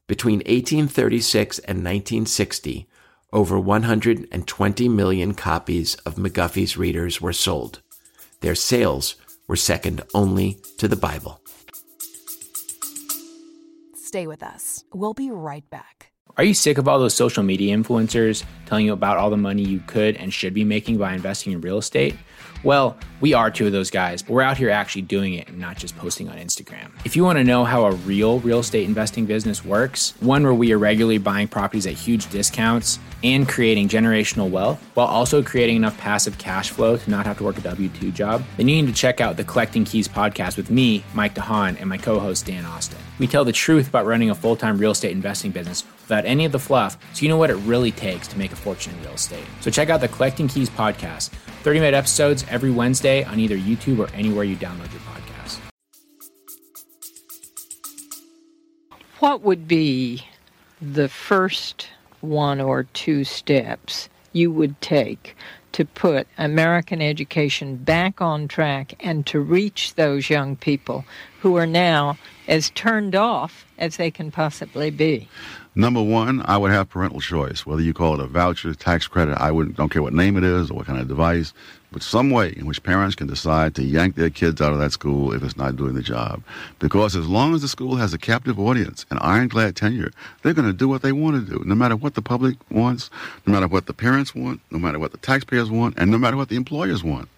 [0.07, 2.89] between 1836 and 1960,
[3.33, 7.81] over 120 million copies of McGuffey's Readers were sold.
[8.41, 9.17] Their sales
[9.49, 11.41] were second only to the Bible.
[13.95, 14.85] Stay with us.
[14.93, 16.13] We'll be right back.
[16.37, 19.63] Are you sick of all those social media influencers telling you about all the money
[19.63, 22.17] you could and should be making by investing in real estate?
[22.65, 25.59] Well, we are two of those guys, but we're out here actually doing it and
[25.59, 26.91] not just posting on Instagram.
[27.05, 30.53] If you want to know how a real real estate investing business works, one where
[30.53, 35.77] we are regularly buying properties at huge discounts and creating generational wealth while also creating
[35.77, 38.83] enough passive cash flow to not have to work a W 2 job, then you
[38.83, 42.19] need to check out the Collecting Keys podcast with me, Mike DeHaan, and my co
[42.19, 42.99] host, Dan Austin.
[43.21, 46.45] We tell the truth about running a full time real estate investing business without any
[46.45, 49.03] of the fluff so you know what it really takes to make a fortune in
[49.05, 49.45] real estate.
[49.61, 51.31] So check out the Collecting Keys podcast
[51.63, 55.61] 30 minute episodes every Wednesday on either YouTube or anywhere you download your podcast.
[59.19, 60.25] What would be
[60.81, 61.89] the first
[62.21, 65.37] one or two steps you would take
[65.73, 71.05] to put American education back on track and to reach those young people
[71.41, 75.29] who are now as turned off as they can possibly be?
[75.75, 79.39] Number one, I would have parental choice, whether you call it a voucher, tax credit.
[79.41, 81.55] I wouldn't don't care what name it is or what kind of device,
[81.93, 84.93] but some way in which parents can decide to yank their kids out of that
[84.93, 86.43] school if it's not doing the job.
[86.79, 90.67] Because as long as the school has a captive audience and ironclad tenure, they're going
[90.67, 93.11] to do what they want to do, no matter what the public wants,
[93.47, 96.37] no matter what the parents want, no matter what the taxpayers want, and no matter
[96.37, 97.29] what the employers want.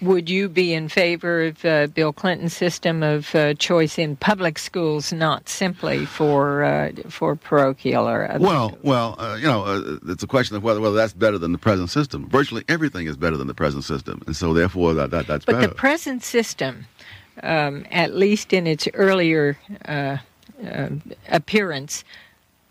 [0.00, 4.58] Would you be in favor of uh, Bill Clinton's system of uh, choice in public
[4.58, 8.84] schools, not simply for uh, for parochial or other Well, schools?
[8.84, 11.58] well, uh, you know, uh, it's a question of whether whether that's better than the
[11.58, 12.28] present system.
[12.28, 15.56] Virtually everything is better than the present system, and so therefore that, that that's But
[15.56, 15.66] better.
[15.68, 16.86] the present system,
[17.42, 20.18] um, at least in its earlier uh,
[20.64, 20.88] uh,
[21.28, 22.04] appearance,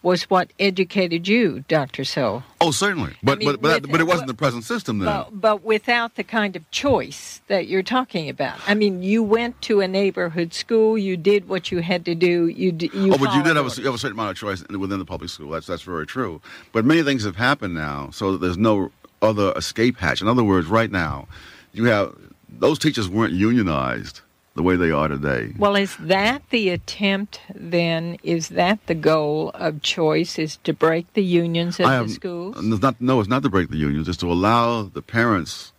[0.07, 2.05] was what educated you, Dr.
[2.05, 2.41] Sowell.
[2.61, 4.99] oh, certainly, but mean, but but, with- but it uh, wasn't well- the present system
[4.99, 5.05] then.
[5.07, 8.57] But, but without the kind of choice that you're talking about.
[8.65, 12.47] I mean, you went to a neighborhood school, you did what you had to do,
[12.47, 14.37] you d- you oh, but you did have a, you have a certain amount of
[14.37, 15.49] choice within the public school.
[15.51, 16.41] That's that's very true.
[16.71, 20.21] But many things have happened now, so that there's no other escape hatch.
[20.21, 21.27] In other words, right now,
[21.73, 22.15] you have
[22.47, 24.21] those teachers weren't unionized
[24.57, 25.53] the way they are today.
[25.57, 28.17] Well, is that the attempt then?
[28.23, 30.37] Is that the goal of choice?
[30.37, 32.61] Is to break the unions of I the schools?
[32.61, 34.09] Not, no, it's not to break the unions.
[34.09, 35.71] It's to allow the parents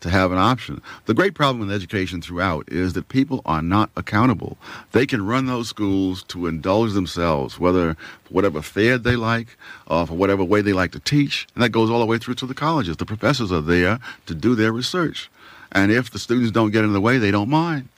[0.00, 0.82] to have an option.
[1.04, 4.56] The great problem in education throughout is that people are not accountable.
[4.90, 10.06] They can run those schools to indulge themselves, whether for whatever fad they like, or
[10.06, 12.46] for whatever way they like to teach, and that goes all the way through to
[12.46, 12.96] the colleges.
[12.96, 15.30] The professors are there to do their research,
[15.70, 17.88] and if the students don't get in the way, they don't mind.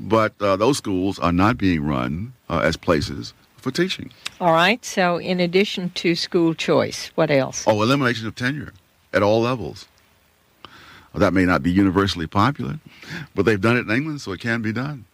[0.00, 4.10] But uh, those schools are not being run uh, as places for teaching.
[4.40, 4.82] All right.
[4.84, 7.64] So, in addition to school choice, what else?
[7.66, 8.72] Oh, elimination of tenure
[9.12, 9.86] at all levels.
[11.12, 12.78] Well, that may not be universally popular,
[13.34, 15.04] but they've done it in England, so it can be done.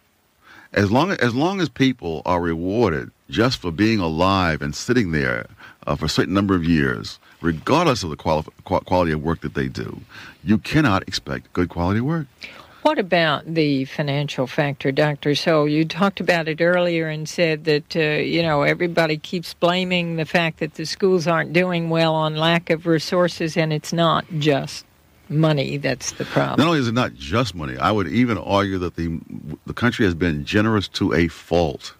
[0.73, 5.11] As long as, as long as people are rewarded just for being alive and sitting
[5.11, 5.47] there
[5.85, 9.53] uh, for a certain number of years, regardless of the quali- quality of work that
[9.55, 9.99] they do,
[10.43, 12.27] you cannot expect good quality work.
[12.87, 15.35] What about the financial factor, Doctor?
[15.35, 20.15] So you talked about it earlier and said that uh, you know everybody keeps blaming
[20.15, 24.23] the fact that the schools aren't doing well on lack of resources, and it's not
[24.39, 24.85] just
[25.27, 26.59] money that's the problem.
[26.59, 29.19] Not only is it not just money, I would even argue that the
[29.65, 31.93] the country has been generous to a fault.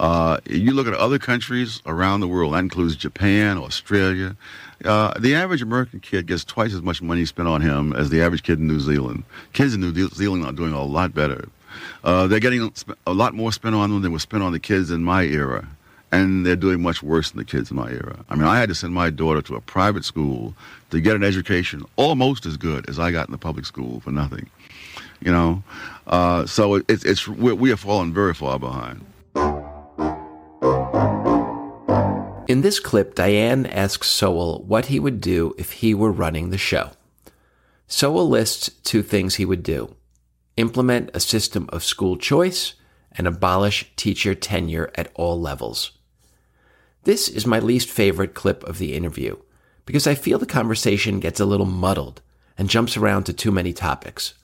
[0.00, 4.36] Uh, you look at other countries around the world, that includes Japan, Australia.
[4.84, 8.22] Uh, the average American kid gets twice as much money spent on him as the
[8.22, 9.24] average kid in New Zealand.
[9.52, 11.48] Kids in New Zealand are doing a lot better.
[12.02, 12.72] Uh, they're getting
[13.06, 15.66] a lot more spent on them than was spent on the kids in my era.
[16.12, 18.24] And they're doing much worse than the kids in my era.
[18.28, 20.54] I mean, I had to send my daughter to a private school
[20.90, 24.12] to get an education almost as good as I got in the public school for
[24.12, 24.48] nothing.
[25.20, 25.64] You know,
[26.06, 29.04] uh, so it's it's we we have fallen very far behind.
[32.46, 36.58] In this clip, Diane asks Sowell what he would do if he were running the
[36.58, 36.90] show.
[37.86, 39.94] Sowell lists two things he would do
[40.56, 42.74] implement a system of school choice
[43.10, 45.92] and abolish teacher tenure at all levels.
[47.02, 49.36] This is my least favorite clip of the interview
[49.84, 52.22] because I feel the conversation gets a little muddled
[52.56, 54.34] and jumps around to too many topics.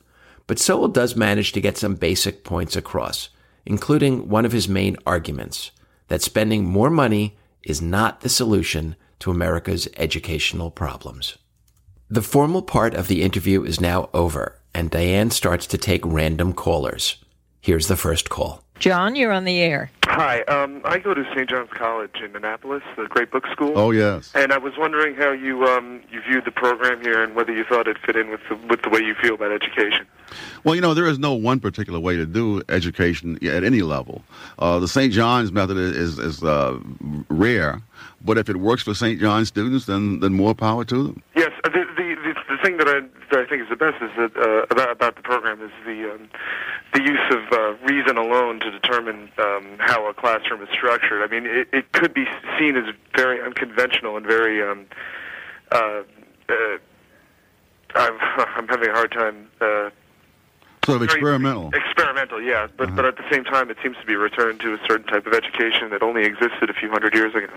[0.48, 3.28] But Sowell does manage to get some basic points across,
[3.64, 5.70] including one of his main arguments
[6.08, 11.38] that spending more money is not the solution to America's educational problems.
[12.08, 16.52] The formal part of the interview is now over, and Diane starts to take random
[16.52, 17.16] callers.
[17.60, 18.64] Here's the first call.
[18.80, 19.90] John, you're on the air.
[20.06, 21.48] Hi, um, I go to St.
[21.48, 23.78] John's College in Annapolis, the great book school.
[23.78, 24.32] Oh yes.
[24.34, 27.62] And I was wondering how you um, you viewed the program here and whether you
[27.62, 30.06] thought it fit in with the, with the way you feel about education.
[30.64, 34.22] Well, you know, there is no one particular way to do education at any level.
[34.58, 35.12] Uh, the St.
[35.12, 36.78] John's method is is uh,
[37.28, 37.82] rare,
[38.24, 39.20] but if it works for St.
[39.20, 41.22] John's students, then then more power to them.
[41.36, 41.50] Yes,
[42.62, 45.22] thing that I that I think is the best is that uh, about about the
[45.22, 46.28] program is the um,
[46.94, 51.22] the use of uh, reason alone to determine um, how a classroom is structured.
[51.22, 52.26] I mean, it, it could be
[52.58, 54.62] seen as very unconventional and very.
[54.62, 54.86] Um,
[55.72, 56.02] uh,
[56.48, 56.78] uh,
[57.94, 58.18] I'm
[58.56, 59.48] I'm having a hard time.
[59.60, 59.90] Uh,
[60.84, 61.70] Sort of experimental.
[61.74, 64.72] Experimental, yeah, but but at the same time, it seems to be a return to
[64.72, 67.52] a certain type of education that only existed a few hundred years ago.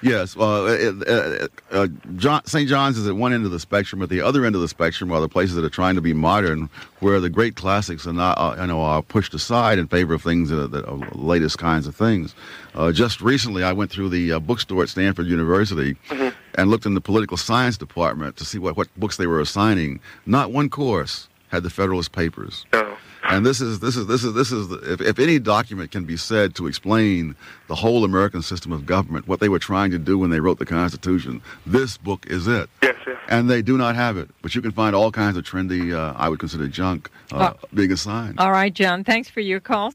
[0.00, 0.64] Yes, uh,
[1.06, 2.66] uh, uh, John, St.
[2.66, 4.00] John's is at one end of the spectrum.
[4.00, 6.14] At the other end of the spectrum are the places that are trying to be
[6.14, 10.14] modern, where the great classics are not, uh, you know, are pushed aside in favor
[10.14, 12.34] of things that are the uh, latest kinds of things.
[12.74, 15.96] Uh, just recently, I went through the uh, bookstore at Stanford University
[16.54, 20.00] and looked in the political science department to see what, what books they were assigning.
[20.24, 22.66] Not one course had the Federalist Papers.
[22.72, 22.98] Oh.
[23.26, 26.04] And this is this is this is this is the, if, if any document can
[26.04, 27.34] be said to explain
[27.68, 30.58] the whole American system of government, what they were trying to do when they wrote
[30.58, 32.68] the Constitution, this book is it.
[32.82, 33.16] Yes, yes.
[33.28, 36.12] And they do not have it, but you can find all kinds of trendy, uh,
[36.16, 38.38] I would consider junk, uh, being assigned.
[38.38, 39.04] All right, John.
[39.04, 39.94] Thanks for your call.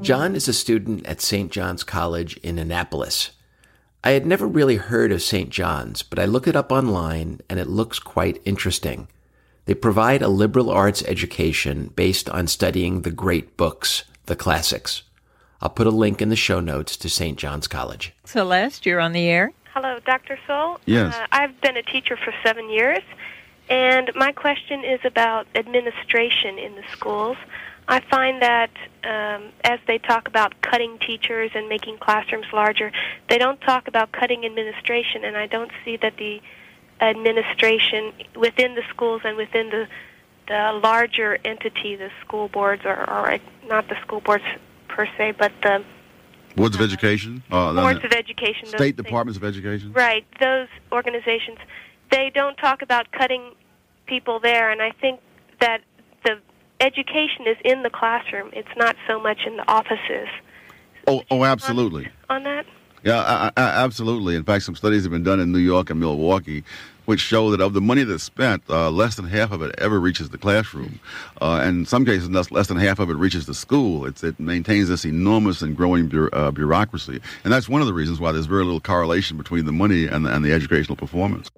[0.00, 1.52] John is a student at St.
[1.52, 3.30] John's College in Annapolis.
[4.02, 5.48] I had never really heard of St.
[5.48, 9.08] John's, but I looked it up online and it looks quite interesting.
[9.66, 15.02] They provide a liberal arts education based on studying the great books, the classics.
[15.60, 17.38] I'll put a link in the show notes to St.
[17.38, 18.12] John's College.
[18.24, 19.52] Celeste, you're on the air.
[19.72, 20.38] Hello, Dr.
[20.46, 20.80] Sowell.
[20.84, 21.14] Yes.
[21.14, 23.02] Uh, I've been a teacher for seven years,
[23.70, 27.38] and my question is about administration in the schools.
[27.88, 28.70] I find that
[29.02, 32.92] um, as they talk about cutting teachers and making classrooms larger,
[33.28, 36.40] they don't talk about cutting administration, and I don't see that the
[37.00, 39.88] administration within the schools and within the
[40.46, 44.44] the larger entity, the school boards, or, or not the school boards
[44.88, 45.82] per se, but the
[46.56, 49.06] Boards of Education, uh, boards of education, those state things.
[49.06, 49.92] departments of education.
[49.92, 51.58] Right, those organizations,
[52.10, 53.52] they don't talk about cutting
[54.06, 55.20] people there, and I think
[55.60, 55.80] that
[56.24, 56.38] the
[56.80, 58.50] education is in the classroom.
[58.52, 60.28] It's not so much in the offices.
[61.08, 62.08] Oh, oh, absolutely.
[62.30, 62.66] On that,
[63.04, 64.34] Yeah, I, I, absolutely.
[64.34, 66.64] In fact, some studies have been done in New York and Milwaukee,
[67.04, 70.00] which show that of the money that's spent, uh, less than half of it ever
[70.00, 70.98] reaches the classroom,
[71.42, 74.06] uh, and in some cases, less, less than half of it reaches the school.
[74.06, 77.92] It's, it maintains this enormous and growing bu- uh, bureaucracy, and that's one of the
[77.92, 81.50] reasons why there's very little correlation between the money and the, and the educational performance.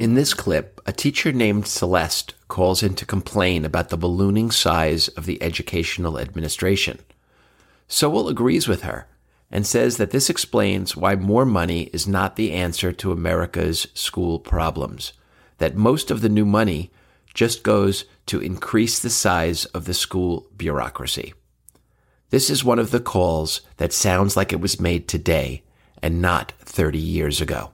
[0.00, 5.06] In this clip, a teacher named Celeste calls in to complain about the ballooning size
[5.06, 6.98] of the educational administration.
[7.86, 9.06] Sowell agrees with her
[9.52, 14.38] and says that this explains why more money is not the answer to America's school
[14.38, 15.12] problems,
[15.58, 16.90] that most of the new money
[17.34, 21.34] just goes to increase the size of the school bureaucracy.
[22.30, 25.62] This is one of the calls that sounds like it was made today
[26.02, 27.72] and not 30 years ago.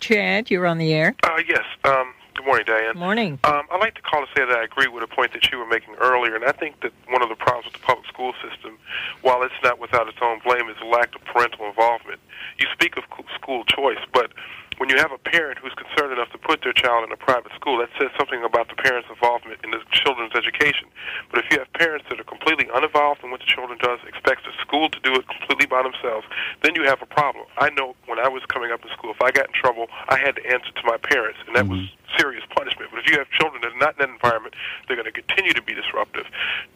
[0.00, 1.14] Chad, you're on the air.
[1.22, 1.64] Uh, yes.
[1.84, 2.96] Um, good morning, Diane.
[2.96, 3.38] Morning.
[3.44, 5.58] Um, I'd like to call to say that I agree with a point that you
[5.58, 8.34] were making earlier, and I think that one of the problems with the public school
[8.42, 8.78] system,
[9.22, 12.20] while it's not without its own blame, is the lack of parental involvement.
[12.58, 13.04] You speak of
[13.34, 14.32] school choice, but
[14.80, 17.52] when you have a parent who's concerned enough to put their child in a private
[17.52, 20.88] school, that says something about the parent's involvement in the children's education.
[21.28, 24.48] But if you have parents that are completely uninvolved in what the children does, expects
[24.48, 26.24] the school to do it completely by themselves,
[26.64, 27.44] then you have a problem.
[27.60, 30.16] I know when I was coming up in school, if I got in trouble, I
[30.16, 32.16] had to answer to my parents, and that was mm-hmm.
[32.16, 32.88] serious punishment.
[32.88, 34.56] But if you have children that are not in that environment,
[34.88, 36.24] they're going to continue to be disruptive.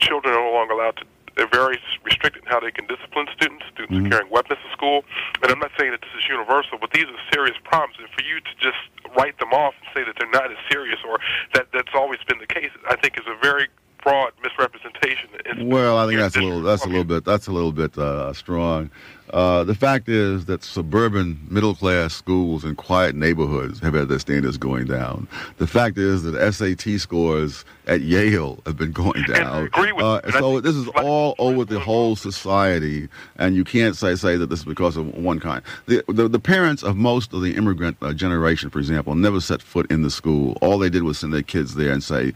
[0.04, 3.64] Children are no longer allowed to they're very restricted in how they can discipline students.
[3.72, 5.04] Students are carrying weapons to school.
[5.42, 7.96] And I'm not saying that this is universal, but these are serious problems.
[7.98, 8.78] And for you to just
[9.16, 11.18] write them off and say that they're not as serious or
[11.54, 13.68] that that's always been the case, I think is a very
[14.02, 15.28] broad misrepresentation.
[15.46, 17.96] It's- Well, I think that's a little that's a little bit that's a little bit
[17.96, 18.90] uh, strong.
[19.30, 24.18] Uh, the fact is that suburban middle class schools in quiet neighborhoods have had their
[24.18, 25.26] standards going down.
[25.58, 29.62] The fact is that SAT scores at Yale have been going I down.
[29.66, 33.96] agree with Uh, and so this is all over the whole society, and you can't
[33.96, 35.62] say say that this is because of one kind.
[35.86, 39.62] The the, the parents of most of the immigrant uh, generation, for example, never set
[39.62, 40.56] foot in the school.
[40.60, 42.32] All they did was send their kids there and say,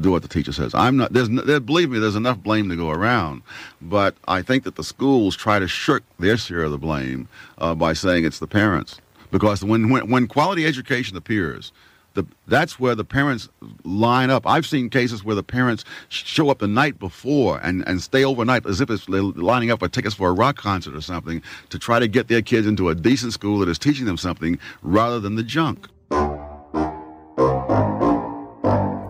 [0.00, 1.12] "Do what the teacher says." I'm not.
[1.12, 3.42] There's no, there, believe me, there's enough blame to go around,
[3.80, 7.28] but I think that the schools try to shirk their share of the blame
[7.58, 9.00] uh, by saying it's the parents,
[9.30, 11.72] because when when, when quality education appears.
[12.14, 13.48] The, that's where the parents
[13.84, 14.44] line up.
[14.44, 18.66] I've seen cases where the parents show up the night before and, and stay overnight
[18.66, 22.00] as if it's lining up for tickets for a rock concert or something to try
[22.00, 25.36] to get their kids into a decent school that is teaching them something rather than
[25.36, 25.86] the junk.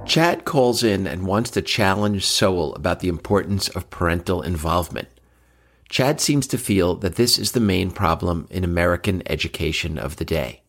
[0.06, 5.08] Chad calls in and wants to challenge Sowell about the importance of parental involvement.
[5.90, 10.24] Chad seems to feel that this is the main problem in American education of the
[10.24, 10.62] day.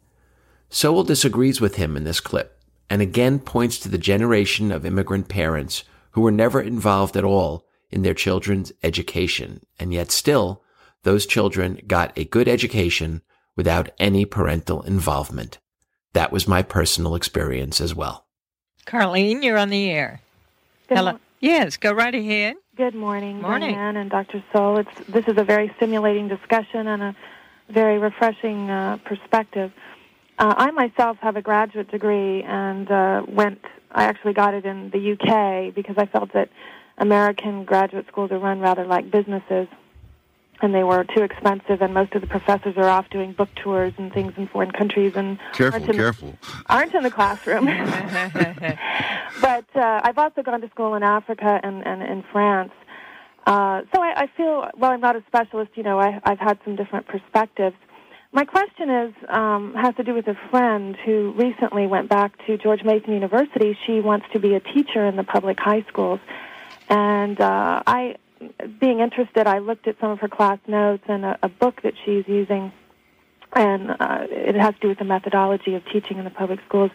[0.69, 2.59] Sowell disagrees with him in this clip
[2.89, 7.65] and again points to the generation of immigrant parents who were never involved at all
[7.89, 10.63] in their children's education, and yet still,
[11.03, 13.22] those children got a good education
[13.55, 15.59] without any parental involvement.
[16.13, 18.26] That was my personal experience as well.
[18.86, 20.19] Carlene, you're on the air.
[20.89, 21.19] Hello.
[21.39, 22.55] Yes, go right ahead.
[22.82, 23.75] Good morning, Morning.
[23.75, 24.43] Diane and Dr.
[24.51, 24.79] Sowell.
[24.79, 27.15] It's this is a very stimulating discussion and a
[27.69, 29.71] very refreshing uh, perspective.
[30.39, 33.63] Uh, I myself have a graduate degree and uh, went.
[33.91, 36.49] I actually got it in the UK because I felt that
[36.97, 39.67] American graduate schools are run rather like businesses.
[40.62, 43.93] And they were too expensive, and most of the professors are off doing book tours
[43.97, 46.38] and things in foreign countries and Careful, aren't in, careful.
[46.68, 47.66] aren't in the classroom.
[49.41, 52.72] but uh, I've also gone to school in Africa and, and in France.
[53.45, 56.59] Uh, so I, I feel, well, I'm not a specialist, you know, I, I've had
[56.64, 57.76] some different perspectives.
[58.34, 62.57] My question is um, has to do with a friend who recently went back to
[62.57, 63.78] George Mason University.
[63.86, 66.22] She wants to be a teacher in the public high schools,
[66.88, 68.16] and uh, I,
[68.80, 71.94] being interested, I looked at some of her class notes and a, a book that
[72.06, 72.72] she's using,
[73.54, 76.92] and uh, it has to do with the methodology of teaching in the public schools,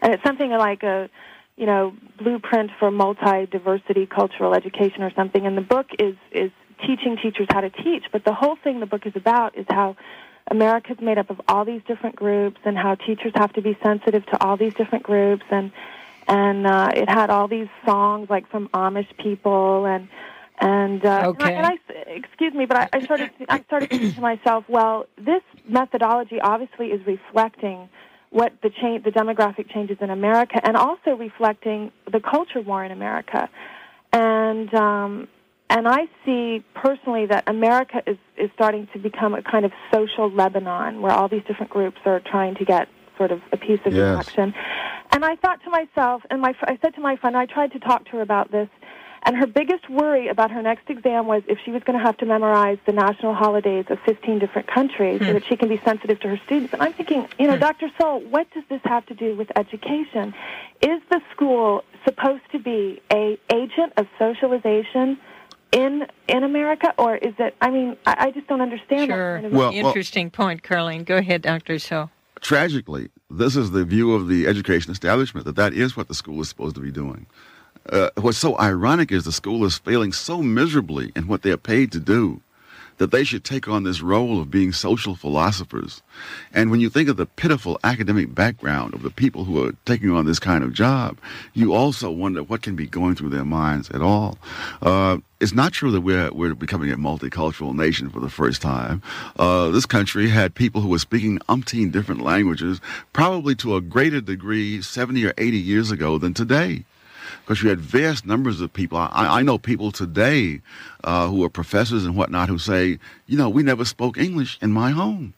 [0.00, 1.08] and it's something like a
[1.56, 5.46] you know blueprint for multi-diversity cultural education or something.
[5.46, 6.50] And the book is is
[6.86, 9.96] teaching teachers how to teach, but the whole thing the book is about is how
[10.48, 14.24] America's made up of all these different groups, and how teachers have to be sensitive
[14.26, 15.72] to all these different groups, and
[16.28, 20.08] and uh, it had all these songs like from Amish people, and
[20.58, 21.54] and, uh, Okay.
[21.54, 24.64] and, I, and I excuse me, but I, I started I started thinking to myself,
[24.68, 27.88] well, this methodology obviously is reflecting
[28.30, 32.92] what the change, the demographic changes in America, and also reflecting the culture war in
[32.92, 33.48] America,
[34.12, 35.28] and um,
[35.68, 40.30] and I see personally that America is, is starting to become a kind of social
[40.30, 42.88] Lebanon where all these different groups are trying to get
[43.18, 44.18] sort of a piece of the Yes.
[44.18, 44.54] action.
[45.12, 47.72] And I thought to myself, and my, fr- I said to my friend, I tried
[47.72, 48.68] to talk to her about this,
[49.26, 52.16] and her biggest worry about her next exam was if she was going to have
[52.18, 55.32] to memorize the national holidays of 15 different countries so hmm.
[55.32, 56.72] that she can be sensitive to her students.
[56.72, 57.60] And I'm thinking, you know, hmm.
[57.60, 57.90] Dr.
[57.98, 60.32] Sowell, what does this have to do with education?
[60.80, 65.18] Is the school supposed to be a agent of socialization
[65.72, 67.56] in in America, or is it?
[67.60, 69.08] I mean, I, I just don't understand.
[69.10, 69.34] Sure.
[69.34, 71.04] That kind of Well, well- Interesting point, Carlene.
[71.04, 71.80] Go ahead, Dr.
[71.80, 72.10] Sowell.
[72.40, 76.40] Tragically, this is the view of the education establishment that that is what the school
[76.42, 77.26] is supposed to be doing.
[77.90, 81.56] Uh, what's so ironic is the school is failing so miserably in what they are
[81.56, 82.40] paid to do
[82.98, 86.02] that they should take on this role of being social philosophers.
[86.52, 90.10] And when you think of the pitiful academic background of the people who are taking
[90.10, 91.18] on this kind of job,
[91.52, 94.38] you also wonder what can be going through their minds at all.
[94.80, 99.02] Uh, it's not true that we're, we're becoming a multicultural nation for the first time.
[99.38, 102.80] Uh, this country had people who were speaking umpteen different languages,
[103.12, 106.84] probably to a greater degree 70 or 80 years ago than today
[107.46, 108.98] because you had vast numbers of people.
[108.98, 110.60] I, I know people today
[111.04, 114.72] uh, who are professors and whatnot who say, you know, we never spoke English in
[114.72, 115.32] my home,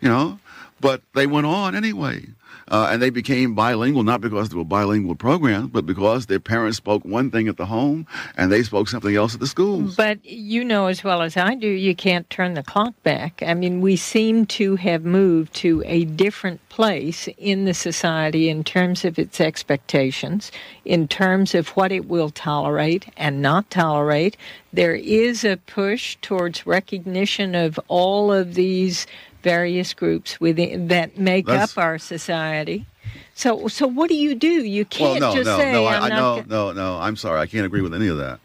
[0.00, 0.38] you know,
[0.80, 2.26] but they went on anyway.
[2.72, 6.78] Uh, and they became bilingual not because they were bilingual programs, but because their parents
[6.78, 8.06] spoke one thing at the home
[8.38, 9.94] and they spoke something else at the schools.
[9.94, 13.42] But you know as well as I do, you can't turn the clock back.
[13.46, 18.64] I mean, we seem to have moved to a different place in the society in
[18.64, 20.50] terms of its expectations,
[20.86, 24.38] in terms of what it will tolerate and not tolerate.
[24.72, 29.06] There is a push towards recognition of all of these
[29.42, 32.86] various groups within that make That's- up our society.
[33.34, 34.62] So, so what do you do?
[34.64, 36.98] You can't no, just no, say, no, "I'm I, I, not." no, go-" no, no.
[37.00, 37.40] I'm sorry.
[37.40, 38.40] I can't agree with any of that.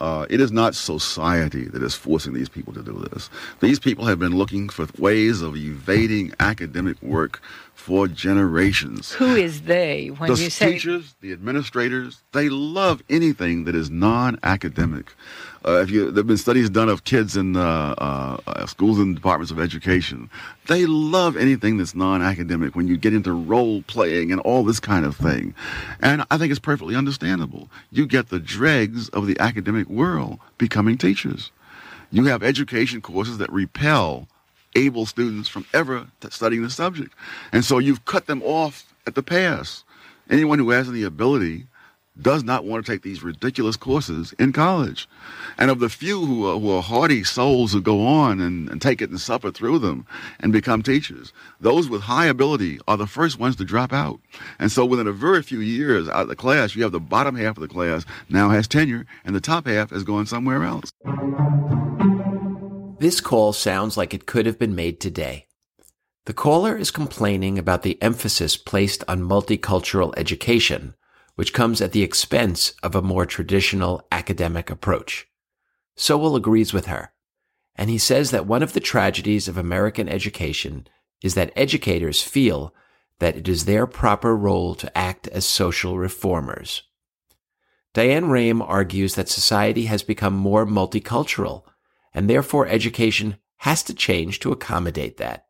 [0.00, 3.30] Uh, it is not society that is forcing these people to do this.
[3.60, 7.40] These people have been looking for ways of evading academic work
[7.82, 9.10] for generations.
[9.14, 13.90] Who is they when the you say teachers, the administrators, they love anything that is
[13.90, 15.12] non-academic.
[15.66, 19.16] Uh, if you, there've been studies done of kids in uh, uh, uh, schools and
[19.16, 20.30] departments of education.
[20.68, 22.76] They love anything that's non-academic.
[22.76, 25.52] When you get into role playing and all this kind of thing,
[26.00, 27.68] and I think it's perfectly understandable.
[27.90, 31.50] You get the dregs of the academic world becoming teachers.
[32.12, 34.28] You have education courses that repel
[34.74, 37.14] able students from ever studying the subject.
[37.52, 39.84] And so you've cut them off at the pass.
[40.30, 41.66] Anyone who has any ability
[42.20, 45.08] does not want to take these ridiculous courses in college.
[45.56, 48.82] And of the few who are, who are hardy souls who go on and, and
[48.82, 50.06] take it and suffer through them
[50.40, 54.20] and become teachers, those with high ability are the first ones to drop out.
[54.58, 57.34] And so within a very few years out of the class, you have the bottom
[57.34, 60.92] half of the class now has tenure and the top half has gone somewhere else.
[63.02, 65.48] This call sounds like it could have been made today.
[66.26, 70.94] The caller is complaining about the emphasis placed on multicultural education,
[71.34, 75.26] which comes at the expense of a more traditional academic approach.
[75.96, 77.10] Sowell agrees with her,
[77.74, 80.86] and he says that one of the tragedies of American education
[81.24, 82.72] is that educators feel
[83.18, 86.84] that it is their proper role to act as social reformers.
[87.94, 91.64] Diane Rehm argues that society has become more multicultural,
[92.14, 95.46] and therefore education has to change to accommodate that.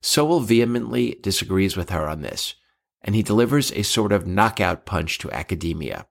[0.00, 2.54] Sowell vehemently disagrees with her on this,
[3.02, 6.06] and he delivers a sort of knockout punch to academia.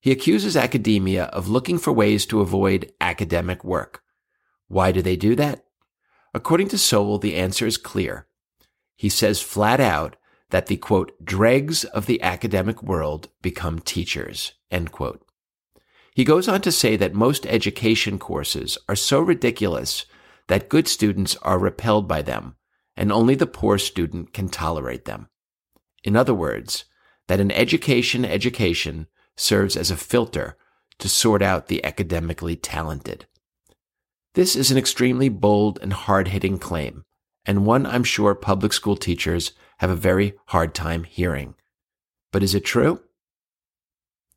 [0.00, 4.02] He accuses academia of looking for ways to avoid academic work,
[4.68, 5.64] Why do they do that?
[6.34, 8.26] According to Sowell, the answer is clear.
[8.96, 10.16] He says flat out
[10.50, 15.24] that the quote, dregs of the academic world become teachers, end quote.
[16.18, 20.04] He goes on to say that most education courses are so ridiculous
[20.48, 22.56] that good students are repelled by them,
[22.96, 25.28] and only the poor student can tolerate them.
[26.02, 26.86] In other words,
[27.28, 29.06] that an education education
[29.36, 30.56] serves as a filter
[30.98, 33.26] to sort out the academically talented.
[34.34, 37.04] This is an extremely bold and hard hitting claim,
[37.46, 41.54] and one I'm sure public school teachers have a very hard time hearing.
[42.32, 43.02] But is it true?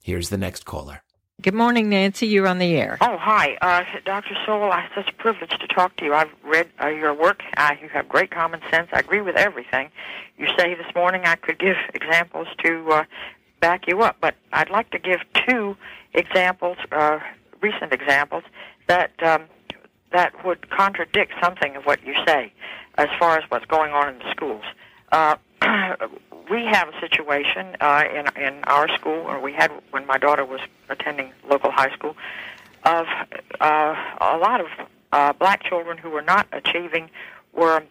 [0.03, 1.01] Here's the next caller.
[1.41, 2.27] Good morning, Nancy.
[2.27, 2.99] You're on the air.
[3.01, 3.57] Oh, hi.
[3.61, 4.35] Uh, Dr.
[4.45, 6.13] Sowell, it's such a privilege to talk to you.
[6.13, 7.41] I've read uh, your work.
[7.57, 8.89] Uh, you have great common sense.
[8.93, 9.89] I agree with everything.
[10.37, 13.03] You say this morning I could give examples to uh,
[13.59, 15.75] back you up, but I'd like to give two
[16.13, 17.17] examples, uh,
[17.59, 18.43] recent examples,
[18.87, 19.45] that um,
[20.11, 22.53] that would contradict something of what you say
[22.99, 24.63] as far as what's going on in the schools.
[25.11, 25.37] Uh,
[26.51, 30.45] we have a situation uh, in in our school, or we had when my daughter
[30.45, 32.15] was attending local high school,
[32.83, 33.07] of
[33.61, 34.67] uh, a lot of
[35.13, 37.09] uh, black children who were not achieving
[37.53, 37.81] were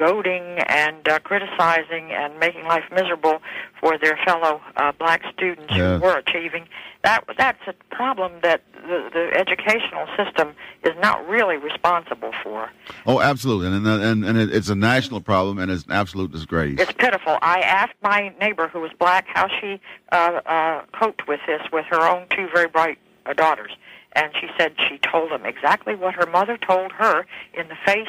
[0.00, 3.38] goading and uh, criticizing and making life miserable
[3.78, 5.98] for their fellow uh, black students Yeah.
[5.98, 6.66] who were achieving.
[7.02, 12.70] That that's a problem that the, the educational system is not really responsible for.
[13.06, 16.78] Oh, absolutely, and and and it's a national problem, and it's an absolute disgrace.
[16.80, 17.38] It's pitiful.
[17.42, 19.80] I asked my neighbor who was black how she
[20.12, 23.72] uh, uh, coped with this with her own two very bright uh, daughters,
[24.12, 28.08] and she said she told them exactly what her mother told her in the face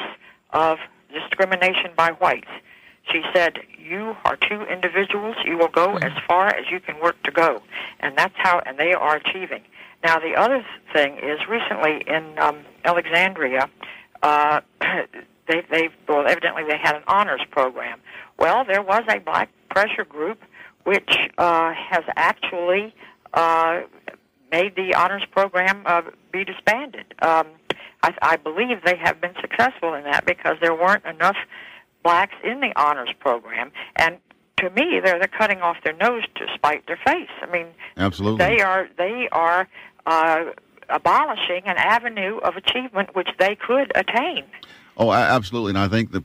[0.50, 0.78] of
[1.12, 2.50] discrimination by whites.
[3.10, 5.36] She said, "You are two individuals.
[5.44, 7.62] You will go as far as you can work to go,"
[8.00, 8.60] and that's how.
[8.64, 9.62] And they are achieving.
[10.04, 13.68] Now, the other thing is recently in um, Alexandria,
[14.22, 14.60] uh,
[15.48, 18.00] they they well evidently they had an honors program.
[18.38, 20.38] Well, there was a black pressure group
[20.84, 22.94] which uh, has actually
[23.34, 23.82] uh,
[24.50, 26.02] made the honors program uh,
[26.32, 27.14] be disbanded.
[27.22, 27.46] Um,
[28.02, 31.36] I, I believe they have been successful in that because there weren't enough
[32.02, 34.18] blacks in the honors program, and
[34.58, 37.30] to me, they're they're cutting off their nose to spite their face.
[37.40, 38.38] I mean, Absolutely.
[38.44, 39.68] they are they are
[40.06, 40.44] uh,
[40.88, 44.44] abolishing an avenue of achievement which they could attain.
[44.96, 46.22] Oh, absolutely, and I think the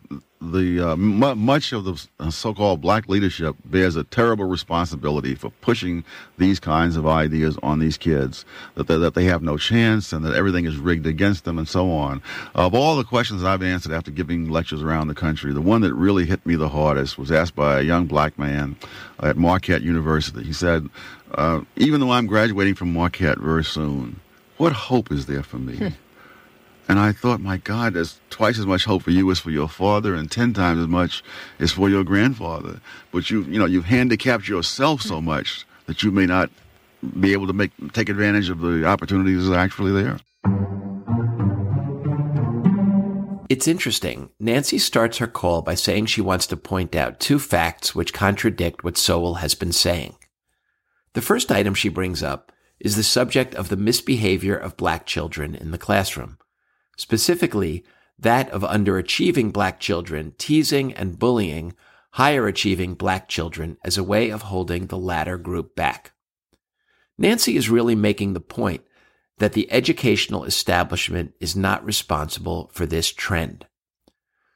[0.52, 5.50] the uh, mu much of the uh, so-called black leadership bears a terrible responsibility for
[5.62, 6.04] pushing
[6.38, 8.46] these kinds of ideas on these kids
[8.76, 11.68] that they, that they have no chance and that everything is rigged against them and
[11.68, 12.22] so on.
[12.56, 15.94] Of all the questions I've answered after giving lectures around the country, the one that
[15.94, 18.76] really hit me the hardest was asked by a young black man
[19.20, 20.44] at Marquette University.
[20.44, 20.90] He said,
[21.34, 24.20] uh, "Even though I'm graduating from Marquette very soon,
[24.58, 25.94] what hope is there for me?"
[26.88, 29.68] And I thought, my God, there's twice as much hope for you as for your
[29.68, 31.24] father, and ten times as much
[31.60, 32.80] as for your grandfather.
[33.12, 36.50] But you, you know, you've handicapped yourself so much that you may not
[37.20, 40.20] be able to make take advantage of the opportunities that are actually there.
[43.50, 44.30] It's interesting.
[44.42, 48.84] Nancy starts her call by saying she wants to point out two facts which contradict
[48.84, 50.18] what Sowell has been saying.
[51.14, 55.56] The first item she brings up is the subject of the misbehavior of black children
[55.56, 56.38] in the classroom,
[56.98, 57.86] specifically
[58.20, 61.74] that of underachieving black children teasing and bullying
[62.12, 66.12] higher achieving black children as a way of holding the latter group back.
[67.18, 68.82] Nancy is really making the point
[69.38, 73.68] that the educational establishment is not responsible for this trend.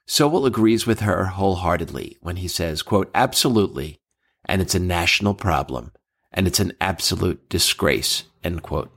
[0.08, 4.02] Sowell agrees with her wholeheartedly when he says, quote, absolutely,
[4.46, 5.92] and it's a national problem,
[6.32, 8.92] and it's an absolute disgrace, end quote.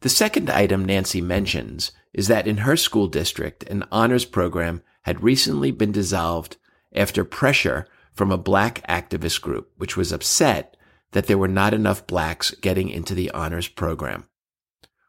[0.00, 5.22] The second item Nancy mentions is that in her school district, an honors program had
[5.22, 6.56] recently been dissolved
[6.94, 10.76] after pressure from a black activist group, which was upset
[11.12, 14.24] that there were not enough blacks getting into the honors program.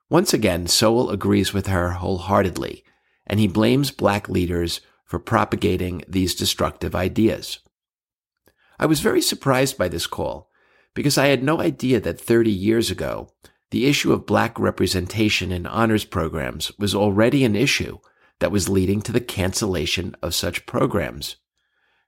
[0.09, 2.83] Once again, Sowell agrees with her wholeheartedly,
[3.25, 7.59] and he blames black leaders for propagating these destructive ideas.
[8.77, 10.51] I was very surprised by this call
[10.93, 13.29] because I had no idea that 30 years ago,
[13.71, 17.97] the issue of black representation in honors programs was already an issue
[18.39, 21.37] that was leading to the cancellation of such programs.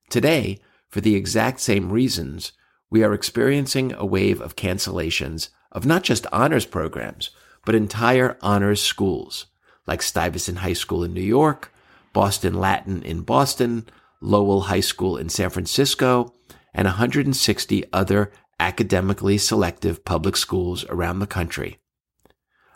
[0.09, 2.53] Today, for the exact same reasons,
[2.89, 7.29] we are experiencing a wave of cancellations of not just honors programs,
[7.65, 9.47] but entire honors schools,
[9.85, 11.71] like Stuyvesant High School in New York,
[12.13, 13.87] Boston Latin in Boston,
[14.21, 16.33] Lowell High School in San Francisco,
[16.73, 21.79] and 160 other academically selective public schools around the country.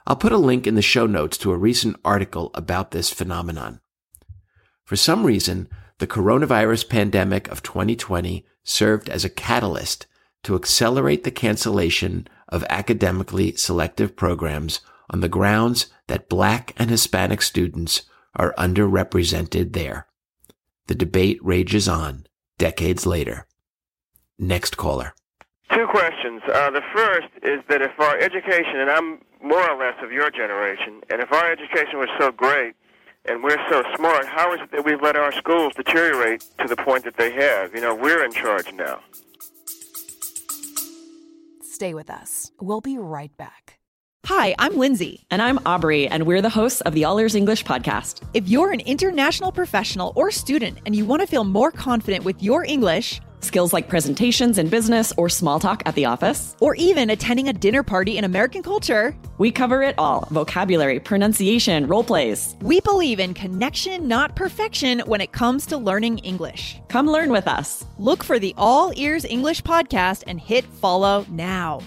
[0.06, 3.80] I'll put a link in the show notes to a recent article about this phenomenon.
[4.84, 5.70] For some reason,
[6.00, 10.06] the coronavirus pandemic of 2020 served as a catalyst
[10.44, 17.42] to accelerate the cancellation of academically selective programs on the grounds that Black and Hispanic
[17.42, 18.04] students
[18.36, 20.08] are underrepresented there.
[20.88, 22.28] The debate rages on
[22.58, 23.48] decades later.
[24.38, 25.14] Next caller.
[25.74, 26.42] Two questions.
[26.54, 30.30] Uh, the first is that if our education, and I'm more or less of your
[30.30, 32.76] generation, and if our education was so great
[33.26, 36.76] and we're so smart, how is it that we've let our schools deteriorate to the
[36.76, 37.74] point that they have?
[37.74, 39.00] You know, we're in charge now.
[41.64, 42.52] Stay with us.
[42.62, 43.80] We'll be right back.
[44.28, 45.26] Hi, I'm Lindsay.
[45.32, 48.22] And I'm Aubrey, and we're the hosts of the All Ears English podcast.
[48.36, 52.44] If you're an international professional or student and you want to feel more confident with
[52.44, 57.10] your English, skills like presentations in business or small talk at the office, or even
[57.10, 62.56] attending a dinner party in American culture, we cover it all vocabulary, pronunciation, role plays.
[62.62, 66.80] We believe in connection, not perfection, when it comes to learning English.
[66.90, 67.86] Come learn with us.
[67.98, 71.82] Look for the All Ears English podcast and hit follow now.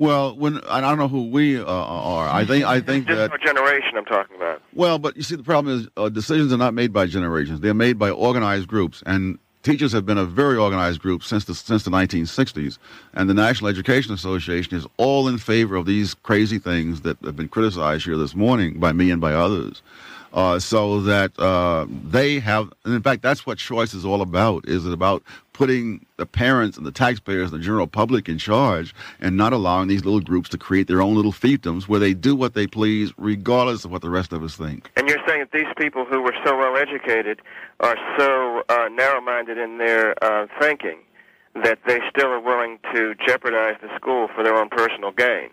[0.00, 3.42] Well, when I don't know who we uh, are, I think I think Just that
[3.42, 4.62] generation I'm talking about.
[4.72, 7.74] well, but you see, the problem is uh, decisions are not made by generations; they're
[7.74, 11.82] made by organized groups, and teachers have been a very organized group since the since
[11.84, 12.78] the 1960s,
[13.12, 17.36] and the National Education Association is all in favor of these crazy things that have
[17.36, 19.82] been criticized here this morning by me and by others.
[20.32, 24.66] Uh, so that uh, they have, and in fact, that's what choice is all about.
[24.66, 25.22] Is it about
[25.60, 29.88] putting the parents and the taxpayers and the general public in charge, and not allowing
[29.88, 33.12] these little groups to create their own little fiefdoms where they do what they please,
[33.18, 34.90] regardless of what the rest of us think.
[34.96, 37.42] And you're saying that these people who were so well educated
[37.80, 41.00] are so uh, narrow minded in their uh, thinking
[41.62, 45.50] that they still are willing to jeopardize the school for their own personal gain.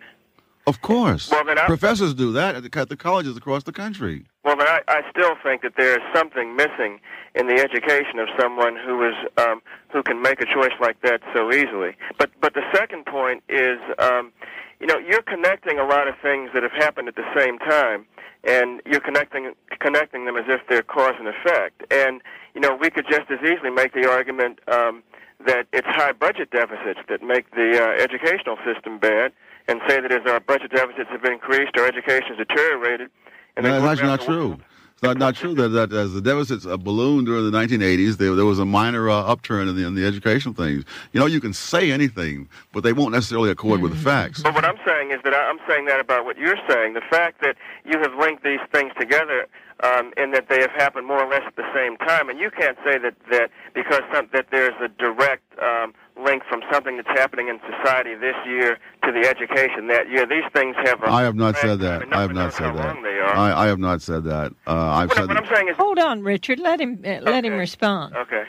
[0.68, 4.26] Of course, Well, I- professors do that at the, at the colleges across the country.
[4.43, 6.99] Well, then I, I still think that there is something missing
[7.36, 9.61] in the education of someone who is um,
[9.93, 11.95] who can make a choice like that so easily.
[12.18, 14.34] But but the second point is, um,
[14.82, 18.05] you know, you're connecting a lot of things that have happened at the same time,
[18.43, 21.82] and you're connecting connecting them as if they're cause and effect.
[21.93, 22.22] And
[22.55, 25.01] you know, we could just as easily make the argument um,
[25.45, 29.32] that it's high budget deficits that make the uh, educational system bad,
[29.68, 33.09] and say that as our budget deficits have increased, our education has deteriorated.
[33.55, 34.57] And No, that's actually not true.
[34.93, 38.34] It's not, not true that, that as the deficits uh, ballooned during the 1980s, there,
[38.34, 40.86] there was a minor uh, upturn in the, in the educational things.
[41.13, 44.41] You know, you can say anything, but they won't necessarily accord with the facts.
[44.41, 46.93] But what I'm saying is that I- I'm saying that about what you're saying.
[46.93, 49.45] The fact that you have linked these things together
[49.84, 52.49] um, in that they have happened more or less at the same time, and you
[52.49, 55.93] can't say that that because some, that there's a direct um,
[56.24, 60.26] link from something that's happening in society this year to the education that year.
[60.26, 61.01] These things have.
[61.03, 62.03] A I have not said that.
[62.11, 62.86] I have not said that.
[62.86, 63.36] wrong they are.
[63.36, 64.53] I, I have not said that.
[64.65, 66.59] Uh, I've said what I'm saying is, Hold on, Richard.
[66.59, 68.15] Let him uh, let him respond.
[68.15, 68.43] okay.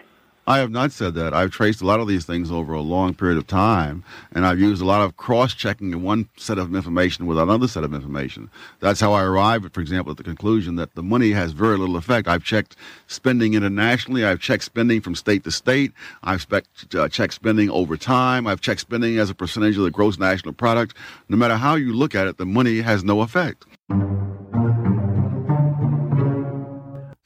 [0.49, 1.35] I have not said that.
[1.35, 4.59] I've traced a lot of these things over a long period of time, and I've
[4.59, 8.49] used a lot of cross-checking in one set of information with another set of information.
[8.81, 11.97] That's how I arrived, for example, at the conclusion that the money has very little
[11.97, 12.29] effect.
[12.29, 12.77] I've checked
[13.09, 14.25] spending internationally.
[14.25, 15.93] I've checked spending from state to state.
[16.23, 18.47] I've spec- uh, checked spending over time.
[18.47, 20.97] I've checked spending as a percentage of the gross national product.
[21.29, 23.67] No matter how you look at it, the money has no effect.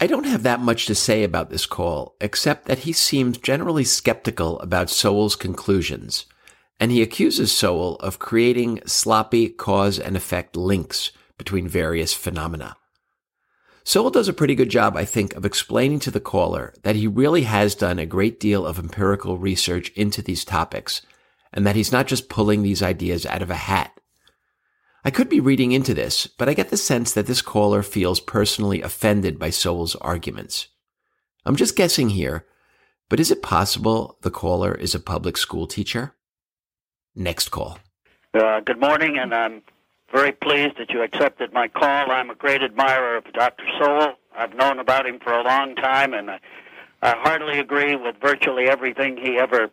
[0.03, 3.84] I don't have that much to say about this call, except that he seems generally
[3.84, 6.26] skeptical about Sowell's conclusions,
[6.80, 12.74] and he accuses Sowell of creating sloppy cause and effect links between various phenomena.
[13.84, 17.07] Sowell does a pretty good job, I think, of explaining to the caller that he
[17.07, 21.03] really has done a great deal of empirical research into these topics,
[21.53, 23.91] and that he's not just pulling these ideas out of a hat.
[25.05, 28.20] I could be reading into this, but I get the sense that this caller feels
[28.20, 30.68] personally offended by Sowell's arguments.
[31.44, 32.46] I'm just guessing here,
[33.09, 36.14] but is it possible the caller is a public school teacher?
[37.16, 37.80] Next call.
[38.32, 39.62] Uh, good morning, and I'm
[40.12, 42.12] very pleased that you accepted my call.
[42.12, 43.64] I'm a great admirer of Dr.
[43.80, 44.14] Sowell.
[44.36, 46.38] I've known about him for a long time, and I,
[47.03, 49.68] I heartily agree with virtually everything he ever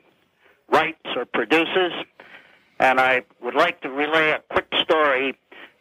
[0.72, 1.94] writes or produces.
[2.80, 5.36] And I would like to relay a quick story.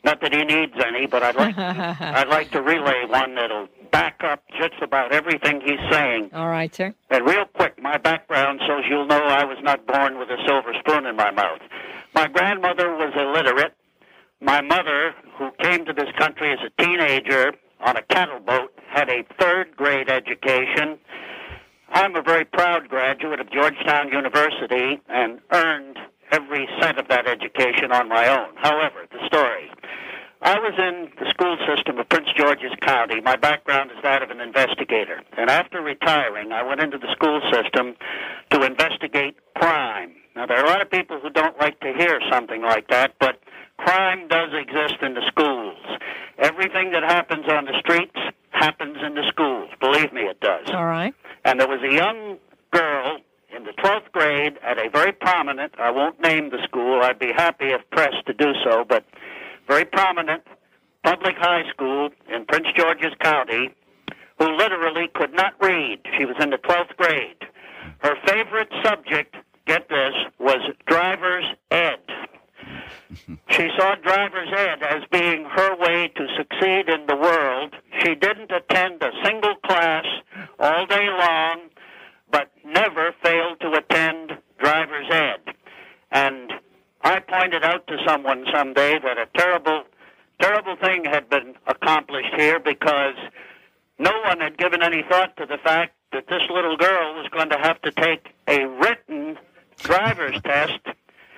[0.04, 4.22] Not that he needs any, but I'd like I'd like to relay one that'll back
[4.22, 6.30] up just about everything he's saying.
[6.32, 6.94] All right, sir.
[7.10, 10.72] And real quick, my background so you'll know I was not born with a silver
[10.80, 11.60] spoon in my mouth.
[12.14, 13.74] My grandmother was illiterate.
[14.40, 19.08] My mother, who came to this country as a teenager on a cattle boat, had
[19.08, 20.98] a third grade education.
[21.90, 25.98] I'm a very proud graduate of Georgetown University and earned
[26.30, 28.54] every cent of that education on my own.
[28.56, 29.70] However, the story.
[30.40, 33.20] I was in the school system of Prince George's County.
[33.20, 35.20] My background is that of an investigator.
[35.36, 37.96] And after retiring, I went into the school system
[38.50, 40.14] to investigate crime.
[40.36, 43.14] Now, there are a lot of people who don't like to hear something like that,
[43.18, 43.40] but
[43.78, 45.78] crime does exist in the schools.
[46.38, 48.16] Everything that happens on the streets
[48.50, 49.70] happens in the schools.
[49.80, 50.68] Believe me, it does.
[50.70, 51.14] All right.
[51.44, 52.38] And there was a young
[52.70, 53.18] girl
[53.58, 57.32] in the 12th grade at a very prominent, I won't name the school, I'd be
[57.32, 59.04] happy if pressed to do so, but
[59.66, 60.44] very prominent
[61.02, 63.70] public high school in Prince George's County
[64.38, 65.98] who literally could not read.
[66.16, 67.38] She was in the 12th grade.
[67.98, 69.34] Her favorite subject,
[69.66, 71.98] get this, was driver's ed.
[73.48, 77.74] She saw driver's ed as being her way to succeed in the world.
[78.04, 80.04] She didn't attend a single class
[80.60, 81.62] all day long,
[82.30, 85.54] but never failed to attend driver's ed.
[86.10, 86.52] And
[87.02, 89.84] I pointed out to someone someday that a terrible,
[90.40, 93.14] terrible thing had been accomplished here because
[93.98, 97.50] no one had given any thought to the fact that this little girl was going
[97.50, 99.38] to have to take a written
[99.78, 100.80] driver's test,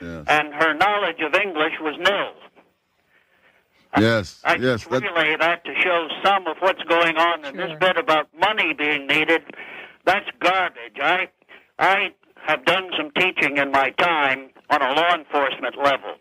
[0.01, 2.32] and her knowledge of English was nil.
[3.99, 4.86] Yes, I yes.
[4.86, 8.72] just relay that to show some of what's going on in this bit about money
[8.72, 9.43] being needed.
[10.11, 10.98] That's garbage.
[11.00, 11.28] I
[11.78, 12.08] I
[12.44, 16.16] have done some teaching in my time on a law enforcement level.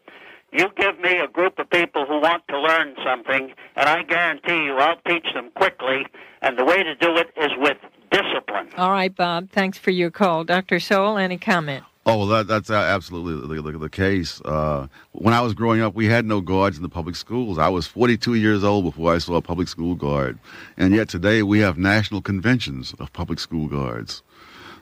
[0.53, 4.65] You give me a group of people who want to learn something, and I guarantee
[4.65, 6.05] you I'll teach them quickly,
[6.43, 7.77] and the way to do it is with
[8.11, 8.69] discipline.
[8.77, 9.49] All right, Bob.
[9.49, 10.43] Thanks for your call.
[10.43, 10.79] Dr.
[10.79, 11.83] Sowell, any comment?
[12.09, 14.41] Oh, well, that, that's absolutely the, the, the case.
[14.41, 17.59] Uh, when I was growing up, we had no guards in the public schools.
[17.59, 20.39] I was 42 years old before I saw a public school guard.
[20.75, 24.23] And yet today we have national conventions of public school guards.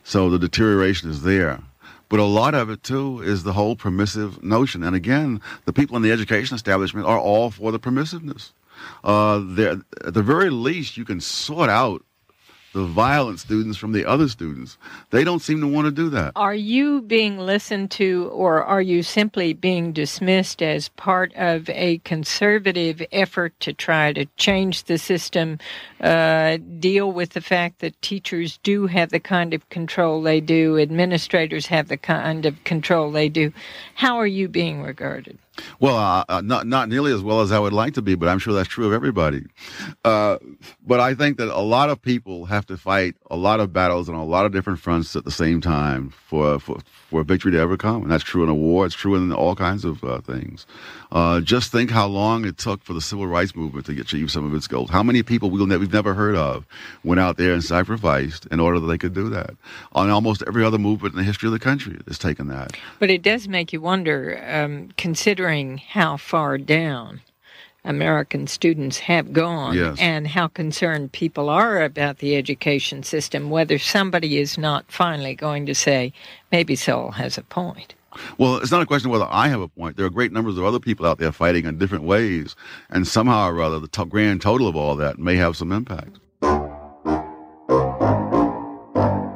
[0.04, 1.60] So the deterioration is there.
[2.08, 4.82] But a lot of it, too, is the whole permissive notion.
[4.82, 8.54] And again, the people in the education establishment are all for the permissiveness.
[9.04, 9.40] Uh,
[10.06, 12.06] at the very least, you can sort out
[12.78, 14.78] the violent students from the other students.
[15.10, 16.34] They don't seem to want to do that.
[16.36, 21.98] Are you being listened to, or are you simply being dismissed as part of a
[22.00, 25.58] conservative effort to try to change the system,
[26.02, 30.78] uh, deal with the fact that teachers do have the kind of control they do,
[30.78, 33.52] administrators have the kind of control they do?
[33.96, 35.40] How are you being regarded?
[35.80, 38.30] Well, uh, uh, not not nearly as well as I would like to be, but
[38.30, 39.46] I'm sure that's true of everybody.
[40.04, 40.38] Uh,
[40.86, 44.10] but I think that a lot of people have to fight a lot of battles
[44.10, 46.80] on a lot of different fronts at the same time for for,
[47.10, 48.04] for a victory to ever come.
[48.04, 48.86] And that's true in a war.
[48.86, 50.66] It's true in all kinds of uh, things.
[51.12, 54.46] Uh, just think how long it took for the civil rights movement to achieve some
[54.46, 54.90] of its goals.
[54.90, 56.66] How many people we'll ne- we've never heard of
[57.04, 59.52] went out there and sacrificed in order that they could do that?
[59.94, 62.76] On almost every other movement in the history of the country has taken that.
[63.00, 67.22] But it does make you wonder, um, considering how far down
[67.88, 69.98] American students have gone Yes.
[70.00, 75.66] and how concerned people are about the education system, whether somebody is not finally going
[75.66, 76.14] to say,
[76.52, 77.96] maybe Sowell has a point.
[78.38, 79.96] Well, it's not a question of whether I have a point.
[79.96, 82.56] There are great numbers of other people out there fighting in different ways,
[82.90, 86.20] and somehow or other, the to- grand total of all that may have some impact.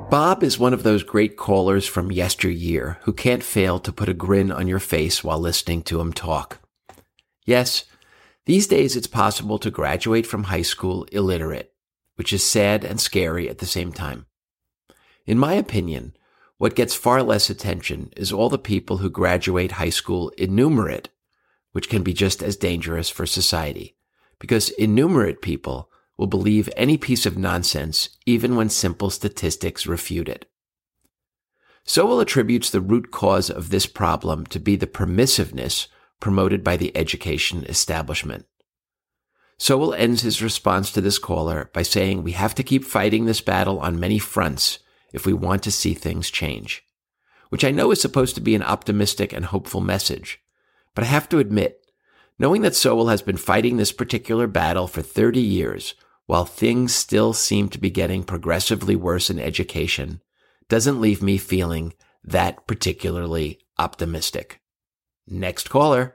[0.10, 4.14] Bob is one of those great callers from yesteryear who can't fail to put a
[4.14, 6.60] grin on your face while listening to him talk.
[7.46, 7.86] Yes,
[8.52, 11.74] these days it's possible to graduate from high school illiterate,
[12.16, 14.26] which is sad and scary at the same time.
[15.26, 16.18] In my opinion,
[16.58, 21.08] what gets far less attention is all the people who graduate high school innumerate,
[21.72, 23.96] which can be just as dangerous for society,
[24.38, 30.46] because innumerate people will believe any piece of nonsense even when simple statistics refute it.
[31.86, 35.88] Sowell attributes the root cause of this problem to be the permissiveness
[36.22, 38.46] promoted by the education establishment.
[39.58, 43.42] Sowell ends his response to this caller by saying we have to keep fighting this
[43.42, 44.80] battle on many fronts
[45.14, 46.84] if we want to see things change,
[47.50, 50.40] which I know is supposed to be an optimistic and hopeful message.
[50.96, 51.86] But I have to admit,
[52.40, 55.94] knowing that Sowell has been fighting this particular battle for 30 years,
[56.26, 60.22] while things still seem to be getting progressively worse in education,
[60.70, 61.94] doesn't leave me feeling
[62.24, 64.61] that particularly optimistic.
[65.32, 66.14] Next caller.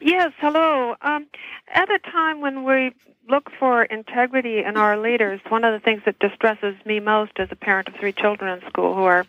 [0.00, 0.96] Yes, hello.
[1.02, 1.26] Um,
[1.68, 2.92] at a time when we
[3.28, 7.48] look for integrity in our leaders, one of the things that distresses me most as
[7.50, 9.26] a parent of three children in school who are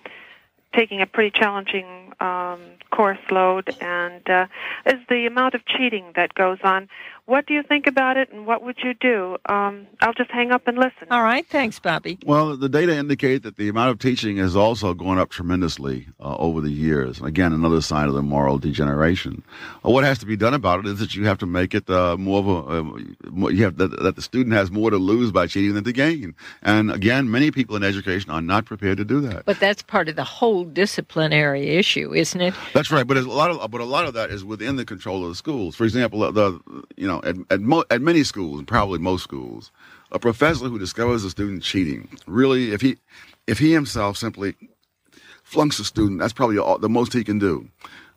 [0.74, 2.62] taking a pretty challenging um,
[2.92, 4.48] course load and uh,
[4.86, 6.88] is the amount of cheating that goes on.
[7.28, 9.38] What do you think about it, and what would you do?
[9.48, 11.08] Um, I'll just hang up and listen.
[11.10, 11.44] All right.
[11.48, 12.20] Thanks, Bobby.
[12.24, 16.36] Well, the data indicate that the amount of teaching is also going up tremendously uh,
[16.38, 17.20] over the years.
[17.22, 19.42] Again, another sign of the moral degeneration.
[19.84, 21.90] Uh, what has to be done about it is that you have to make it
[21.90, 25.32] uh, more of a, uh, you have that, that the student has more to lose
[25.32, 26.36] by cheating than to gain.
[26.62, 29.46] And again, many people in education are not prepared to do that.
[29.46, 32.54] But that's part of the whole disciplinary issue, isn't it?
[32.74, 33.08] That's right.
[33.08, 35.36] But a lot of but a lot of that is within the control of the
[35.36, 35.76] schools.
[35.76, 36.60] For example, the
[36.96, 39.72] you know at at, mo- at many schools, probably most schools,
[40.12, 42.98] a professor who discovers a student cheating really, if he
[43.48, 44.56] if he himself simply
[45.44, 47.68] flunks a student, that's probably all, the most he can do.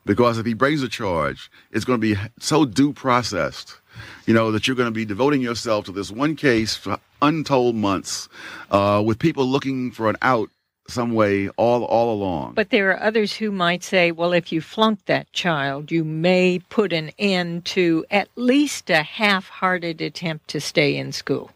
[0.07, 3.79] Because if he brings a charge, it's going to be so due processed,
[4.27, 7.77] you know, that you're going to be devoting yourself to this one case for untold
[7.77, 8.29] months,
[8.71, 10.49] uh, with people looking for an out
[10.89, 12.55] some way all all along.
[12.55, 16.61] But there are others who might say, well, if you flunk that child, you may
[16.71, 21.51] put an end to at least a half-hearted attempt to stay in school.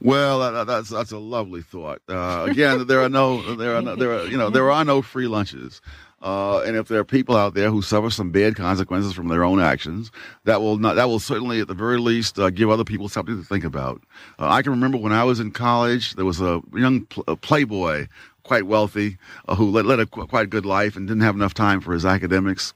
[0.00, 2.00] Well, that, that's that's a lovely thought.
[2.08, 5.02] Uh, again, there are no there are no, there are you know there are no
[5.02, 5.80] free lunches.
[6.22, 9.44] Uh, and if there are people out there who suffer some bad consequences from their
[9.44, 10.10] own actions,
[10.44, 13.36] that will not, that will certainly, at the very least, uh, give other people something
[13.36, 14.02] to think about.
[14.38, 17.36] Uh, I can remember when I was in college, there was a young pl- a
[17.36, 18.06] playboy
[18.46, 19.18] quite wealthy,
[19.48, 21.92] uh, who led, led a qu- quite good life and didn't have enough time for
[21.92, 22.72] his academics.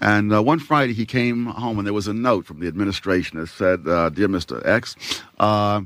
[0.00, 3.40] And uh, one Friday he came home and there was a note from the administration
[3.40, 4.64] that said, uh, "Dear Mr.
[4.64, 4.94] X."
[5.38, 5.82] Uh,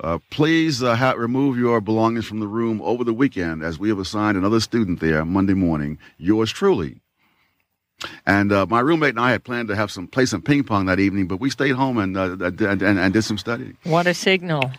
[0.00, 3.88] uh, please uh, ha- remove your belongings from the room over the weekend as we
[3.88, 5.98] have assigned another student there Monday morning.
[6.18, 7.00] Yours truly.
[8.24, 11.00] And my roommate and I had planned to have some play some ping pong that
[11.00, 13.76] evening, but we stayed home and and, and, and did some studying.
[13.82, 14.70] What a signal!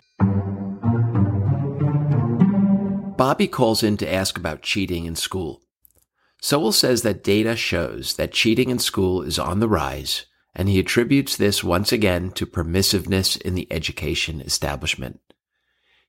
[3.30, 5.62] Bobby calls in to ask about cheating in school.
[6.42, 10.26] Sowell says that data shows that cheating in school is on the rise,
[10.56, 15.20] and he attributes this once again to permissiveness in the education establishment.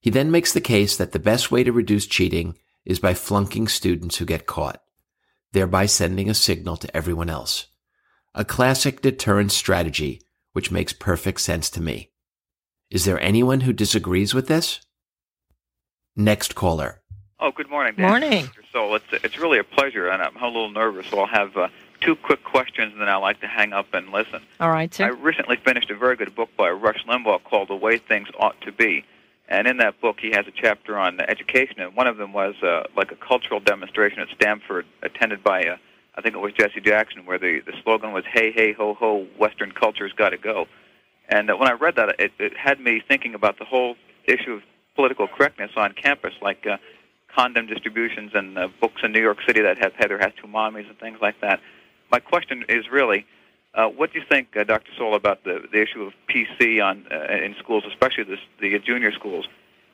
[0.00, 2.56] He then makes the case that the best way to reduce cheating
[2.86, 4.82] is by flunking students who get caught,
[5.52, 7.66] thereby sending a signal to everyone else.
[8.34, 10.22] A classic deterrence strategy,
[10.54, 12.12] which makes perfect sense to me.
[12.88, 14.80] Is there anyone who disagrees with this?
[16.16, 16.99] Next caller.
[17.42, 18.06] Oh, good morning, Dan.
[18.06, 18.50] Morning.
[18.70, 21.68] So it's it's really a pleasure, and I'm a little nervous, so I'll have uh,
[22.02, 24.42] two quick questions, and then I'd like to hang up and listen.
[24.60, 25.06] All right, sir.
[25.06, 28.60] I recently finished a very good book by Rush Limbaugh called "The Way Things Ought
[28.60, 29.06] to Be,"
[29.48, 32.56] and in that book, he has a chapter on education, and one of them was
[32.62, 35.76] uh, like a cultural demonstration at Stanford, attended by uh,
[36.16, 39.26] I think it was Jesse Jackson, where the the slogan was "Hey, hey, ho, ho,
[39.38, 40.66] Western culture's got to go."
[41.30, 44.52] And uh, when I read that, it, it had me thinking about the whole issue
[44.52, 44.62] of
[44.94, 46.66] political correctness on campus, like.
[46.66, 46.76] Uh,
[47.34, 50.88] condom distributions and uh, books in New York City that have Heather has two mommies
[50.88, 51.60] and things like that.
[52.10, 53.26] My question is really,
[53.74, 54.90] uh, what do you think, uh, Dr.
[54.96, 59.12] Sowell, about the, the issue of PC on uh, in schools, especially the, the junior
[59.12, 59.46] schools?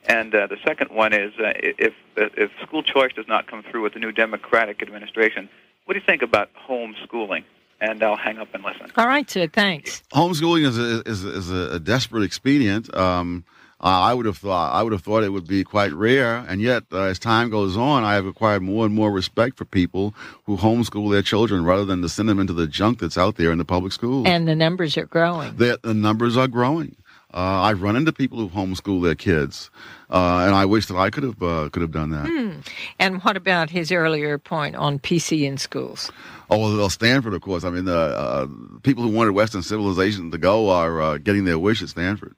[0.09, 3.83] And uh, the second one is, uh, if if school choice does not come through
[3.83, 5.49] with the new Democratic administration,
[5.85, 7.45] what do you think about homeschooling?
[7.81, 8.91] And I'll hang up and listen.
[8.97, 9.49] All right, sir.
[9.49, 10.03] Thanks.
[10.15, 12.95] Homeschooling is a, is, is a desperate expedient.
[12.97, 16.45] Um, uh, I would have thought I would have thought it would be quite rare,
[16.49, 19.67] and yet uh, as time goes on, I have acquired more and more respect for
[19.67, 20.15] people
[20.45, 23.53] who homeschool their children rather than to send them into the junk that's out there
[23.53, 24.27] in the public schools.
[24.27, 25.57] And the numbers are growing.
[25.57, 26.97] The, the numbers are growing.
[27.35, 29.71] Uh, I've run into people who homeschool their kids,
[30.09, 32.27] uh, and I wish that I could have uh, could have done that.
[32.27, 32.61] Hmm.
[32.99, 36.11] And what about his earlier point on PC in schools?
[36.49, 37.65] Oh, well, Stanford, of course.
[37.65, 38.47] I mean, uh,
[38.85, 42.37] people who wanted Western civilization to go are getting their wish at Stanford.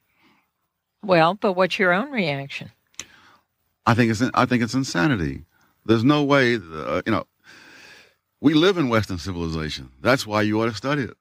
[1.02, 2.70] Well, but what's your own reaction?
[3.86, 5.44] I think it's I think it's insanity.
[5.86, 7.24] There's no way, uh, you know.
[8.40, 9.90] We live in Western civilization.
[10.00, 11.16] That's why you ought to study it.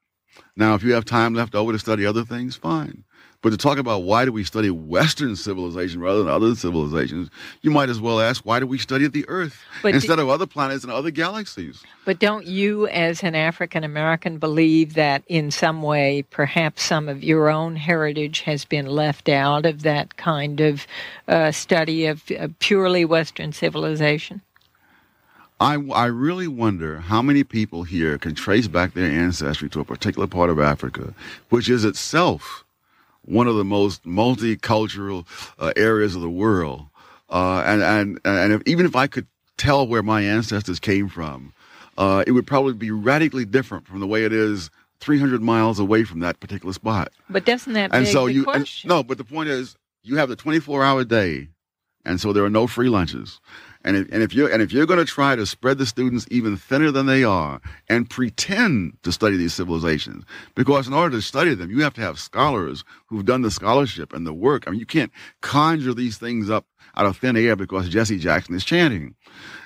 [0.56, 3.04] Now, if you have time left over to study other things, fine.
[3.40, 7.30] But to talk about why do we study Western civilization rather than other civilizations,
[7.62, 10.28] you might as well ask why do we study the Earth but instead do, of
[10.28, 11.84] other planets and other galaxies?
[12.04, 17.22] But don't you, as an African American, believe that in some way perhaps some of
[17.22, 20.84] your own heritage has been left out of that kind of
[21.28, 24.42] uh, study of uh, purely Western civilization?
[25.60, 29.84] I, I really wonder how many people here can trace back their ancestry to a
[29.84, 31.14] particular part of Africa,
[31.50, 32.64] which is itself
[33.28, 35.26] one of the most multicultural
[35.58, 36.86] uh, areas of the world.
[37.30, 39.26] Uh, and and and if, even if I could
[39.56, 41.52] tell where my ancestors came from,
[41.98, 44.70] uh, it would probably be radically different from the way it is
[45.00, 47.12] 300 miles away from that particular spot.
[47.28, 48.46] But doesn't that and so you?
[48.46, 51.48] And, no, but the point is you have the 24 hour day,
[52.04, 53.40] and so there are no free lunches.
[53.84, 56.26] And if, and if you're and if you're going to try to spread the students
[56.30, 60.24] even thinner than they are and pretend to study these civilizations,
[60.54, 64.12] because in order to study them, you have to have scholars who've done the scholarship
[64.12, 64.64] and the work.
[64.66, 66.66] I mean, you can't conjure these things up
[66.98, 69.14] out of thin air because Jesse Jackson is chanting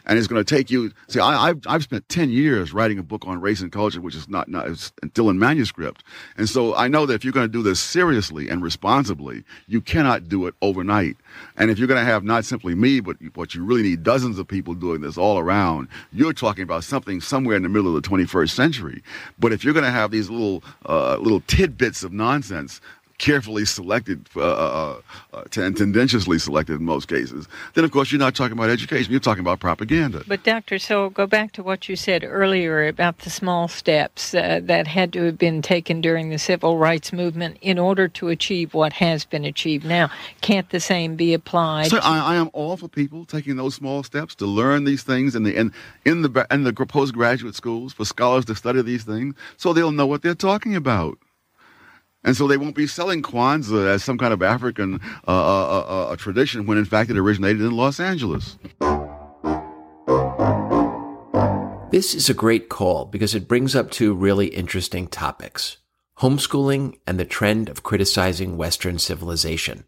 [0.06, 0.92] and it's going to take you.
[1.08, 4.14] See, I, have I've spent ten years writing a book on race and culture, which
[4.14, 6.02] is not not it's still in manuscript,
[6.36, 9.80] and so I know that if you're going to do this seriously and responsibly, you
[9.80, 11.16] cannot do it overnight.
[11.56, 14.38] And if you're going to have not simply me, but what you really need dozens
[14.38, 18.02] of people doing this all around, you're talking about something somewhere in the middle of
[18.02, 19.02] the 21st century.
[19.38, 22.80] But if you're going to have these little uh, little tidbits of nonsense
[23.22, 25.00] carefully selected uh, uh,
[25.32, 29.12] uh, and tendentiously selected in most cases, then of course you're not talking about education.
[29.12, 30.24] You're talking about propaganda.
[30.26, 34.60] But Doctor, so go back to what you said earlier about the small steps uh,
[34.64, 38.74] that had to have been taken during the civil rights movement in order to achieve
[38.74, 40.10] what has been achieved now.
[40.40, 41.90] Can't the same be applied?
[41.90, 45.36] So I, I am all for people taking those small steps to learn these things
[45.36, 45.72] in the in,
[46.04, 50.08] in the in the postgraduate schools for scholars to study these things so they'll know
[50.08, 51.18] what they're talking about.
[52.24, 56.16] And so they won't be selling Kwanzaa as some kind of African uh, uh, uh,
[56.16, 58.58] tradition when in fact it originated in Los Angeles.
[61.90, 65.76] This is a great call because it brings up two really interesting topics
[66.18, 69.84] homeschooling and the trend of criticizing Western civilization.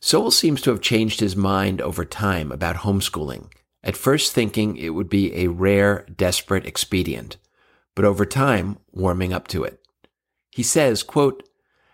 [0.00, 3.52] Sowell seems to have changed his mind over time about homeschooling,
[3.84, 7.36] at first thinking it would be a rare, desperate expedient,
[7.94, 9.81] but over time warming up to it.
[10.52, 11.48] He says, quote,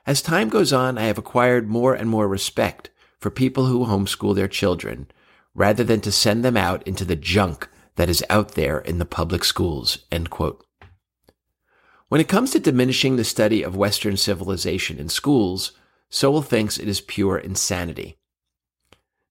[0.06, 4.34] As time goes on, I have acquired more and more respect for people who homeschool
[4.34, 5.08] their children
[5.54, 9.04] rather than to send them out into the junk that is out there in the
[9.04, 10.64] public schools, end quote.
[12.08, 15.72] When it comes to diminishing the study of Western civilization in schools,
[16.08, 18.16] Sowell thinks it is pure insanity.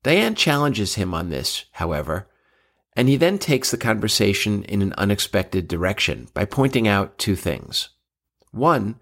[0.03, 2.27] Diane challenges him on this, however,
[2.95, 7.89] and he then takes the conversation in an unexpected direction by pointing out two things.
[8.51, 8.99] One,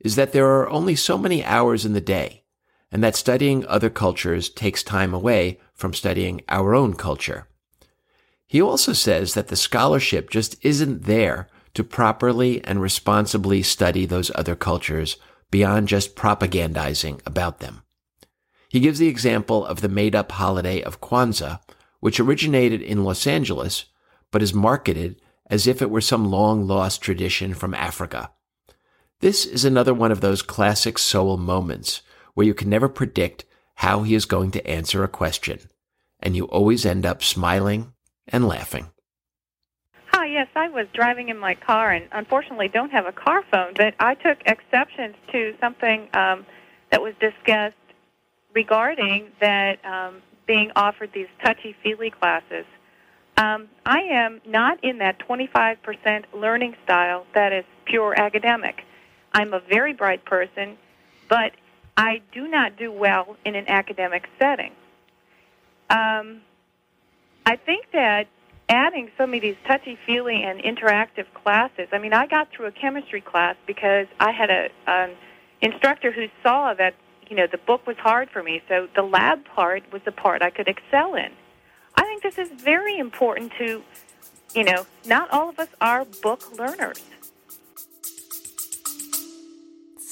[0.00, 2.44] is that there are only so many hours in the day,
[2.92, 7.48] and that studying other cultures takes time away from studying our own culture.
[8.46, 14.30] He also says that the scholarship just isn't there to properly and responsibly study those
[14.34, 15.16] other cultures
[15.50, 17.82] beyond just propagandizing about them.
[18.68, 21.60] He gives the example of the made up holiday of Kwanzaa,
[22.00, 23.86] which originated in Los Angeles,
[24.30, 28.30] but is marketed as if it were some long lost tradition from Africa.
[29.20, 32.02] This is another one of those classic Sowell moments
[32.34, 33.46] where you can never predict
[33.76, 35.70] how he is going to answer a question,
[36.20, 37.94] and you always end up smiling
[38.28, 38.90] and laughing.
[40.12, 43.72] Hi, yes, I was driving in my car and unfortunately don't have a car phone,
[43.74, 46.44] but I took exceptions to something um,
[46.90, 47.74] that was discussed
[48.54, 52.66] regarding that um, being offered these touchy feely classes.
[53.38, 58.82] Um, I am not in that 25% learning style that is pure academic.
[59.36, 60.78] I'm a very bright person,
[61.28, 61.52] but
[61.94, 64.72] I do not do well in an academic setting.
[65.90, 66.40] Um,
[67.44, 68.28] I think that
[68.70, 71.88] adding some of these touchy feely and interactive classes.
[71.92, 75.10] I mean, I got through a chemistry class because I had a an
[75.60, 76.94] instructor who saw that
[77.28, 80.40] you know the book was hard for me, so the lab part was the part
[80.40, 81.30] I could excel in.
[81.94, 83.82] I think this is very important to,
[84.54, 87.02] you know, not all of us are book learners.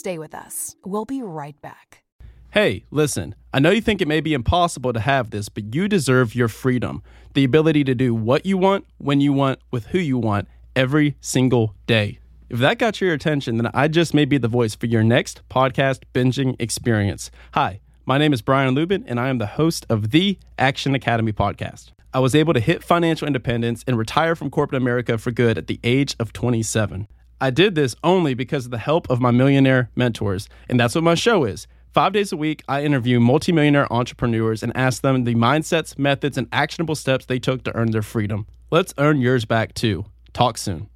[0.04, 0.76] Stay with us.
[0.84, 2.04] We'll be right back.
[2.50, 5.88] Hey, listen, I know you think it may be impossible to have this, but you
[5.88, 7.02] deserve your freedom
[7.32, 10.46] the ability to do what you want, when you want, with who you want,
[10.76, 12.18] every single day.
[12.50, 15.40] If that got your attention, then I just may be the voice for your next
[15.48, 17.30] podcast binging experience.
[17.54, 21.32] Hi, my name is Brian Luebben, and I am the host of the Action Academy
[21.32, 21.92] podcast.
[22.12, 25.66] I was able to hit financial independence and retire from corporate America for good at
[25.66, 27.08] the age of 27.
[27.40, 31.04] I did this only because of the help of my millionaire mentors, and that's what
[31.04, 31.66] my show is.
[31.92, 36.48] Five days a week, I interview multimillionaire entrepreneurs and ask them the mindsets, methods, and
[36.52, 38.46] actionable steps they took to earn their freedom.
[38.70, 40.04] Let's earn yours back too.
[40.32, 40.88] Talk soon.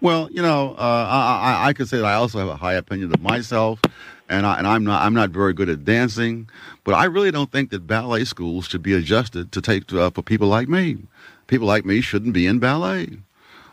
[0.00, 2.74] Well, you know, uh, I, I, I could say that I also have a high
[2.74, 3.80] opinion of myself
[4.30, 6.48] and I, and I'm not I'm not very good at dancing,
[6.84, 10.22] but I really don't think that ballet schools should be adjusted to take uh, for
[10.22, 10.98] people like me.
[11.48, 13.18] People like me shouldn't be in ballet.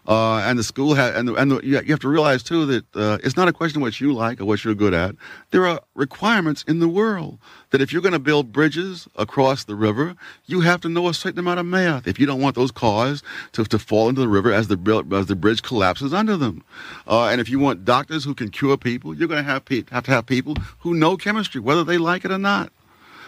[0.07, 2.95] Uh, and the school has, and, the, and the, you have to realize too that
[2.95, 5.13] uh, it's not a question of what you like or what you're good at.
[5.51, 7.39] There are requirements in the world
[7.71, 10.15] that if you're going to build bridges across the river,
[10.45, 12.07] you have to know a certain amount of math.
[12.07, 13.21] If you don't want those cars
[13.51, 14.77] to, to fall into the river as the
[15.11, 16.63] as the bridge collapses under them,
[17.07, 19.83] uh, and if you want doctors who can cure people, you're going to have pe-
[19.91, 22.71] have to have people who know chemistry, whether they like it or not.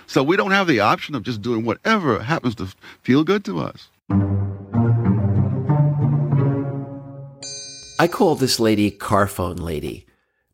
[0.08, 2.74] So we don't have the option of just doing whatever happens to
[3.04, 3.90] feel good to us.
[8.02, 10.08] I call this lady Carphone Lady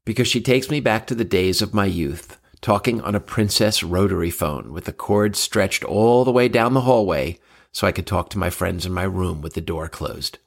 [0.04, 3.84] because she takes me back to the days of my youth, talking on a Princess
[3.84, 7.38] rotary phone with the cord stretched all the way down the hallway
[7.72, 10.40] so I could talk to my friends in my room with the door closed.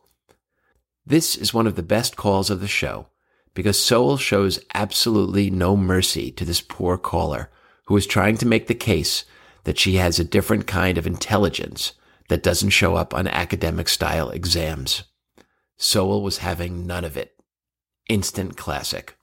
[1.06, 3.06] This is one of the best calls of the show
[3.54, 7.48] because Sowell shows absolutely no mercy to this poor caller
[7.84, 9.24] who is trying to make the case
[9.62, 11.92] that she has a different kind of intelligence
[12.28, 15.04] that doesn't show up on academic style exams.
[15.78, 17.34] Sowell was having none of it.
[18.08, 19.16] Instant classic.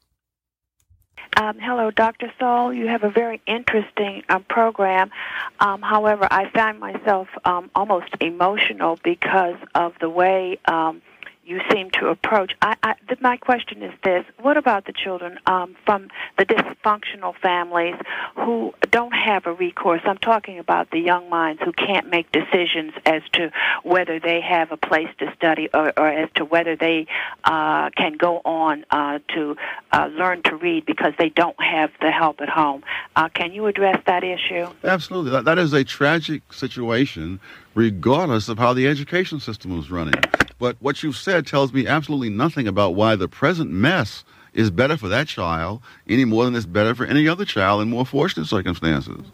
[1.38, 2.32] Um, hello, Dr.
[2.40, 2.74] Sowell.
[2.74, 5.12] You have a very interesting um, program.
[5.60, 11.02] Um, however, I find myself um, almost emotional because of the way um,
[11.46, 12.54] you seem to approach.
[12.62, 17.36] I, I, th- my question is this: What about the children um, from the dysfunctional
[17.36, 17.96] families
[18.36, 20.02] who don't have a recourse?
[20.06, 23.52] I'm talking about the young minds who can't make decisions as to
[23.84, 27.08] whether they have a place to study or, or as to whether they
[27.44, 29.56] uh, can go on uh, to
[29.92, 32.84] uh, learn to read because they don't have the help at home.
[33.16, 34.68] Uh, can you address that issue?
[34.84, 35.32] Absolutely.
[35.32, 37.40] That, that is a tragic situation,
[37.76, 40.16] regardless of how the education system is running.
[40.58, 44.24] But what you've said tells me absolutely nothing about why the present mess
[44.54, 47.90] is better for that child any more than it's better for any other child in
[47.90, 49.26] more fortunate circumstances.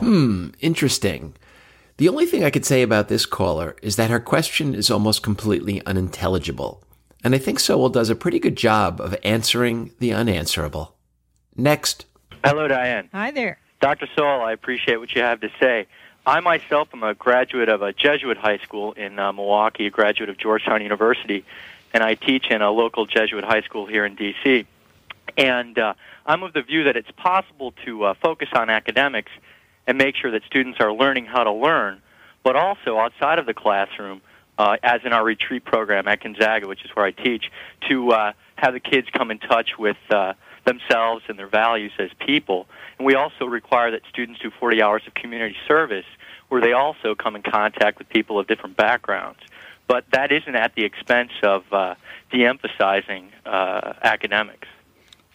[0.00, 1.34] Hmm, interesting.
[1.98, 5.22] The only thing I could say about this caller is that her question is almost
[5.22, 6.82] completely unintelligible.
[7.22, 10.96] And I think Sowell does a pretty good job of answering the unanswerable.
[11.54, 12.06] Next.
[12.42, 13.10] Hello, Diane.
[13.12, 13.58] Hi there.
[13.82, 14.08] Dr.
[14.16, 15.86] Sowell, I appreciate what you have to say.
[16.30, 20.28] I myself am a graduate of a Jesuit high school in uh, Milwaukee, a graduate
[20.28, 21.44] of Georgetown University,
[21.92, 24.64] and I teach in a local Jesuit high school here in D.C.
[25.36, 25.94] And uh,
[26.24, 29.32] I'm of the view that it's possible to uh, focus on academics
[29.88, 32.00] and make sure that students are learning how to learn,
[32.44, 34.20] but also outside of the classroom,
[34.56, 37.50] uh, as in our retreat program at Gonzaga, which is where I teach,
[37.88, 40.34] to uh, have the kids come in touch with uh,
[40.64, 42.66] themselves and their values as people.
[42.98, 46.06] And we also require that students do 40 hours of community service
[46.48, 49.40] where they also come in contact with people of different backgrounds.
[49.86, 51.94] But that isn't at the expense of uh,
[52.30, 54.68] de-emphasizing uh, academics.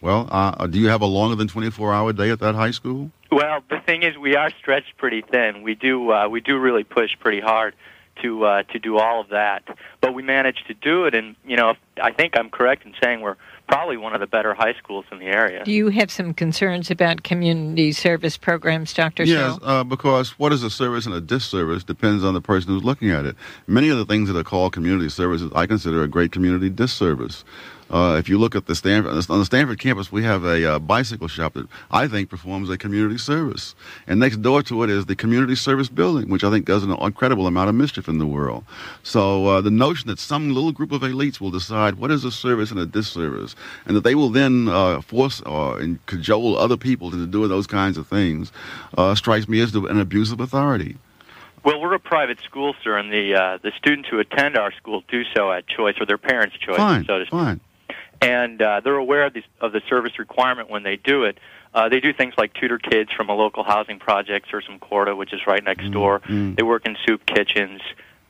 [0.00, 3.10] Well, uh, do you have a longer than 24 hour day at that high school?
[3.30, 5.62] Well, the thing is, we are stretched pretty thin.
[5.62, 7.74] We do uh, we do really push pretty hard
[8.22, 9.64] to uh, to do all of that,
[10.00, 11.14] but we manage to do it.
[11.14, 13.36] And you know, I think I'm correct in saying we're
[13.68, 15.64] probably one of the better high schools in the area.
[15.64, 19.24] Do you have some concerns about community service programs, Dr.
[19.24, 22.84] Yes, uh, because what is a service and a disservice depends on the person who's
[22.84, 23.36] looking at it.
[23.66, 27.44] Many of the things that are called community services, I consider a great community disservice.
[27.90, 30.78] Uh, if you look at the Stanford on the Stanford campus, we have a uh,
[30.78, 33.74] bicycle shop that I think performs a community service,
[34.06, 36.90] and next door to it is the community service building, which I think does an
[36.90, 38.64] incredible amount of mischief in the world.
[39.02, 42.32] So uh, the notion that some little group of elites will decide what is a
[42.32, 43.54] service and a disservice,
[43.84, 47.66] and that they will then uh, force or and cajole other people into doing those
[47.66, 48.50] kinds of things,
[48.98, 50.96] uh, strikes me as an abuse of authority.
[51.64, 55.02] Well, we're a private school, sir, and the uh, the students who attend our school
[55.08, 57.30] do so at choice or their parents' choice, Fine, so to speak.
[57.30, 57.60] fine.
[58.20, 61.38] And uh, they're aware of, these, of the service requirement when they do it.
[61.74, 65.32] Uh, they do things like tutor kids from a local housing project, Sursum Corda, which
[65.34, 66.22] is right next door.
[66.28, 67.82] They work in soup kitchens,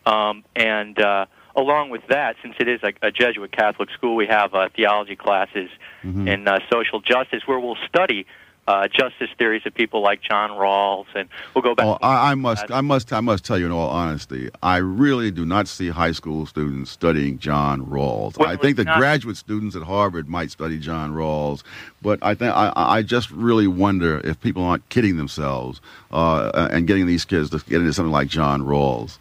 [0.05, 4.27] um, and uh, along with that, since it is a, a Jesuit Catholic school, we
[4.27, 5.71] have uh, theology classes
[6.05, 6.29] Mhm.
[6.29, 8.27] in uh, social justice where we'll study
[8.67, 11.87] uh, justice theories of people like John Rawls, and we'll go back.
[11.87, 15.31] Oh, I, I must, I must, I must tell you in all honesty, I really
[15.31, 18.37] do not see high school students studying John Rawls.
[18.39, 21.63] Well, I think the not- graduate students at Harvard might study John Rawls,
[22.03, 25.81] but I think I, I just really wonder if people aren't kidding themselves
[26.11, 29.19] uh, and getting these kids to get into something like John Rawls.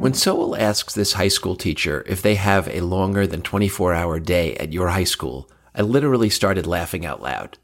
[0.00, 4.18] When Sowell asks this high school teacher if they have a longer than 24 hour
[4.18, 7.58] day at your high school, I literally started laughing out loud.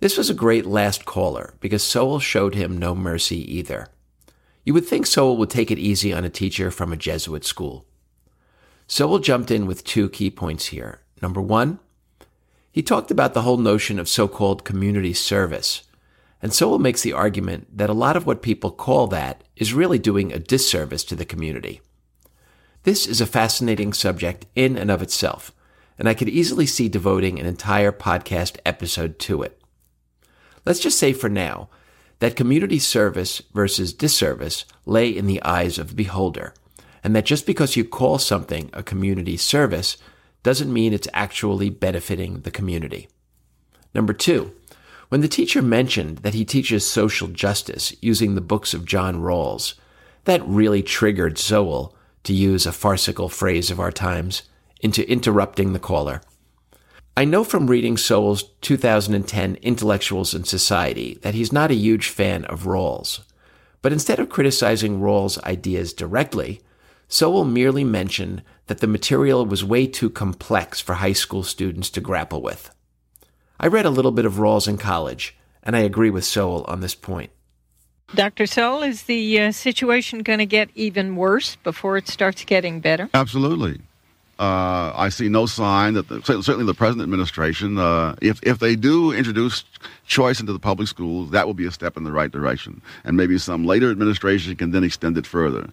[0.00, 3.88] This was a great last caller because Sowell showed him no mercy either.
[4.64, 7.86] You would think Sowell would take it easy on a teacher from a Jesuit school.
[8.86, 11.00] Sowell jumped in with two key points here.
[11.22, 11.78] Number one,
[12.70, 15.82] he talked about the whole notion of so called community service
[16.42, 19.98] And Sowell makes the argument that a lot of what people call that is really
[19.98, 21.80] doing a disservice to the community.
[22.82, 25.52] This is a fascinating subject in and of itself,
[25.98, 29.60] and I could easily see devoting an entire podcast episode to it.
[30.64, 31.68] Let's just say for now
[32.18, 36.54] that community service versus disservice lay in the eyes of the beholder,
[37.04, 39.96] and that just because you call something a community service
[40.42, 43.08] doesn't mean it's actually benefiting the community.
[43.94, 44.52] Number two,
[45.08, 49.74] when the teacher mentioned that he teaches social justice using the books of John Rawls,
[50.24, 51.94] that really triggered Sowell,
[52.24, 54.42] to use a farcical phrase of our times,
[54.80, 56.20] into interrupting the caller.
[57.16, 62.44] I know from reading Sowell's 2010 Intellectuals in Society that he's not a huge fan
[62.44, 63.20] of Rawls.
[63.80, 66.60] But instead of criticizing Rawls' ideas directly,
[67.08, 72.00] Sowell merely mentioned that the material was way too complex for high school students to
[72.00, 72.70] grapple with.
[73.58, 76.80] I read a little bit of Rawls in college, and I agree with Sowell on
[76.80, 77.30] this point.
[78.14, 78.46] Dr.
[78.46, 83.08] Sowell, is the uh, situation going to get even worse before it starts getting better?
[83.14, 83.80] Absolutely.
[84.38, 88.76] Uh, I see no sign that the, certainly the present administration, uh, if if they
[88.76, 89.64] do introduce
[90.06, 93.16] choice into the public schools, that will be a step in the right direction, and
[93.16, 95.70] maybe some later administration can then extend it further.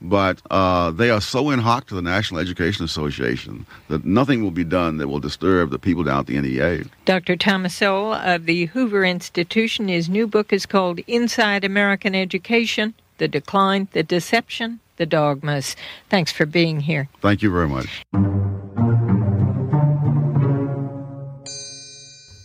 [0.00, 4.50] But uh, they are so in hoc to the National Education Association that nothing will
[4.50, 6.84] be done that will disturb the people down at the NEA.
[7.04, 7.36] Dr.
[7.36, 13.28] Thomas Sowell of the Hoover Institution, his new book is called Inside American Education The
[13.28, 15.76] Decline, the Deception, the Dogmas.
[16.10, 17.08] Thanks for being here.
[17.20, 18.04] Thank you very much.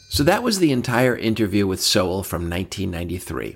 [0.10, 3.56] So that was the entire interview with Sowell from 1993.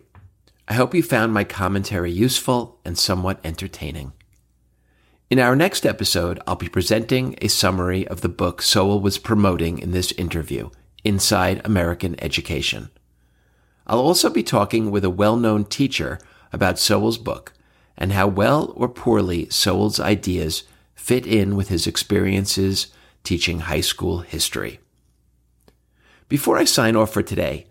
[0.67, 4.13] I hope you found my commentary useful and somewhat entertaining.
[5.29, 9.79] In our next episode, I'll be presenting a summary of the book Sowell was promoting
[9.79, 10.69] in this interview,
[11.03, 12.89] Inside American Education.
[13.85, 16.19] I'll also be talking with a well known teacher
[16.53, 17.53] about Sowell's book
[17.97, 20.63] and how well or poorly Sowell's ideas
[20.95, 22.87] fit in with his experiences
[23.23, 24.79] teaching high school history.
[26.27, 27.67] Before I sign off for today,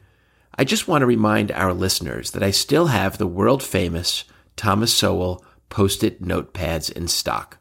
[0.56, 4.24] I just want to remind our listeners that I still have the world famous
[4.56, 7.58] Thomas Sowell post it notepads in stock.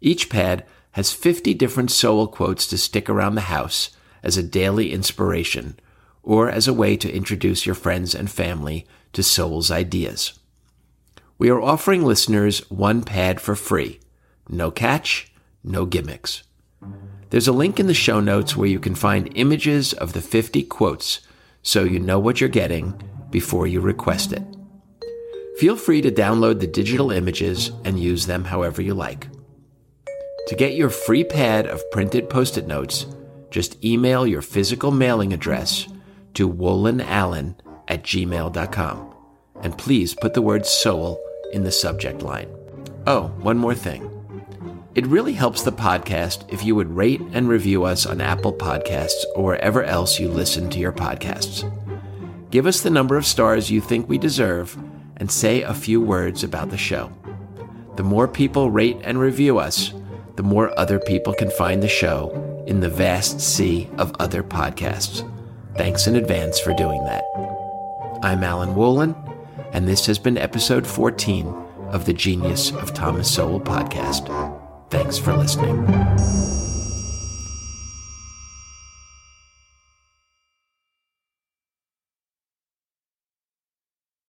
[0.00, 3.90] Each pad has 50 different Sowell quotes to stick around the house
[4.22, 5.76] as a daily inspiration
[6.22, 10.38] or as a way to introduce your friends and family to Sowell's ideas.
[11.36, 14.00] We are offering listeners one pad for free.
[14.48, 15.32] No catch,
[15.62, 16.42] no gimmicks.
[17.30, 20.62] There's a link in the show notes where you can find images of the 50
[20.64, 21.20] quotes
[21.62, 23.00] so you know what you're getting
[23.30, 24.42] before you request it.
[25.58, 29.28] Feel free to download the digital images and use them however you like.
[30.48, 33.06] To get your free pad of printed post it notes,
[33.50, 35.88] just email your physical mailing address
[36.34, 37.56] to wollenallen
[37.88, 39.13] at gmail.com.
[39.62, 41.18] And please put the word Sowell
[41.52, 42.48] in the subject line.
[43.06, 44.10] Oh, one more thing.
[44.94, 49.24] It really helps the podcast if you would rate and review us on Apple Podcasts
[49.34, 51.68] or wherever else you listen to your podcasts.
[52.50, 54.76] Give us the number of stars you think we deserve
[55.16, 57.12] and say a few words about the show.
[57.96, 59.92] The more people rate and review us,
[60.36, 65.28] the more other people can find the show in the vast sea of other podcasts.
[65.76, 67.24] Thanks in advance for doing that.
[68.22, 69.14] I'm Alan Wolin,
[69.74, 71.46] and this has been episode 14
[71.88, 74.30] of the Genius of Thomas Sowell podcast.
[74.88, 76.63] Thanks for listening.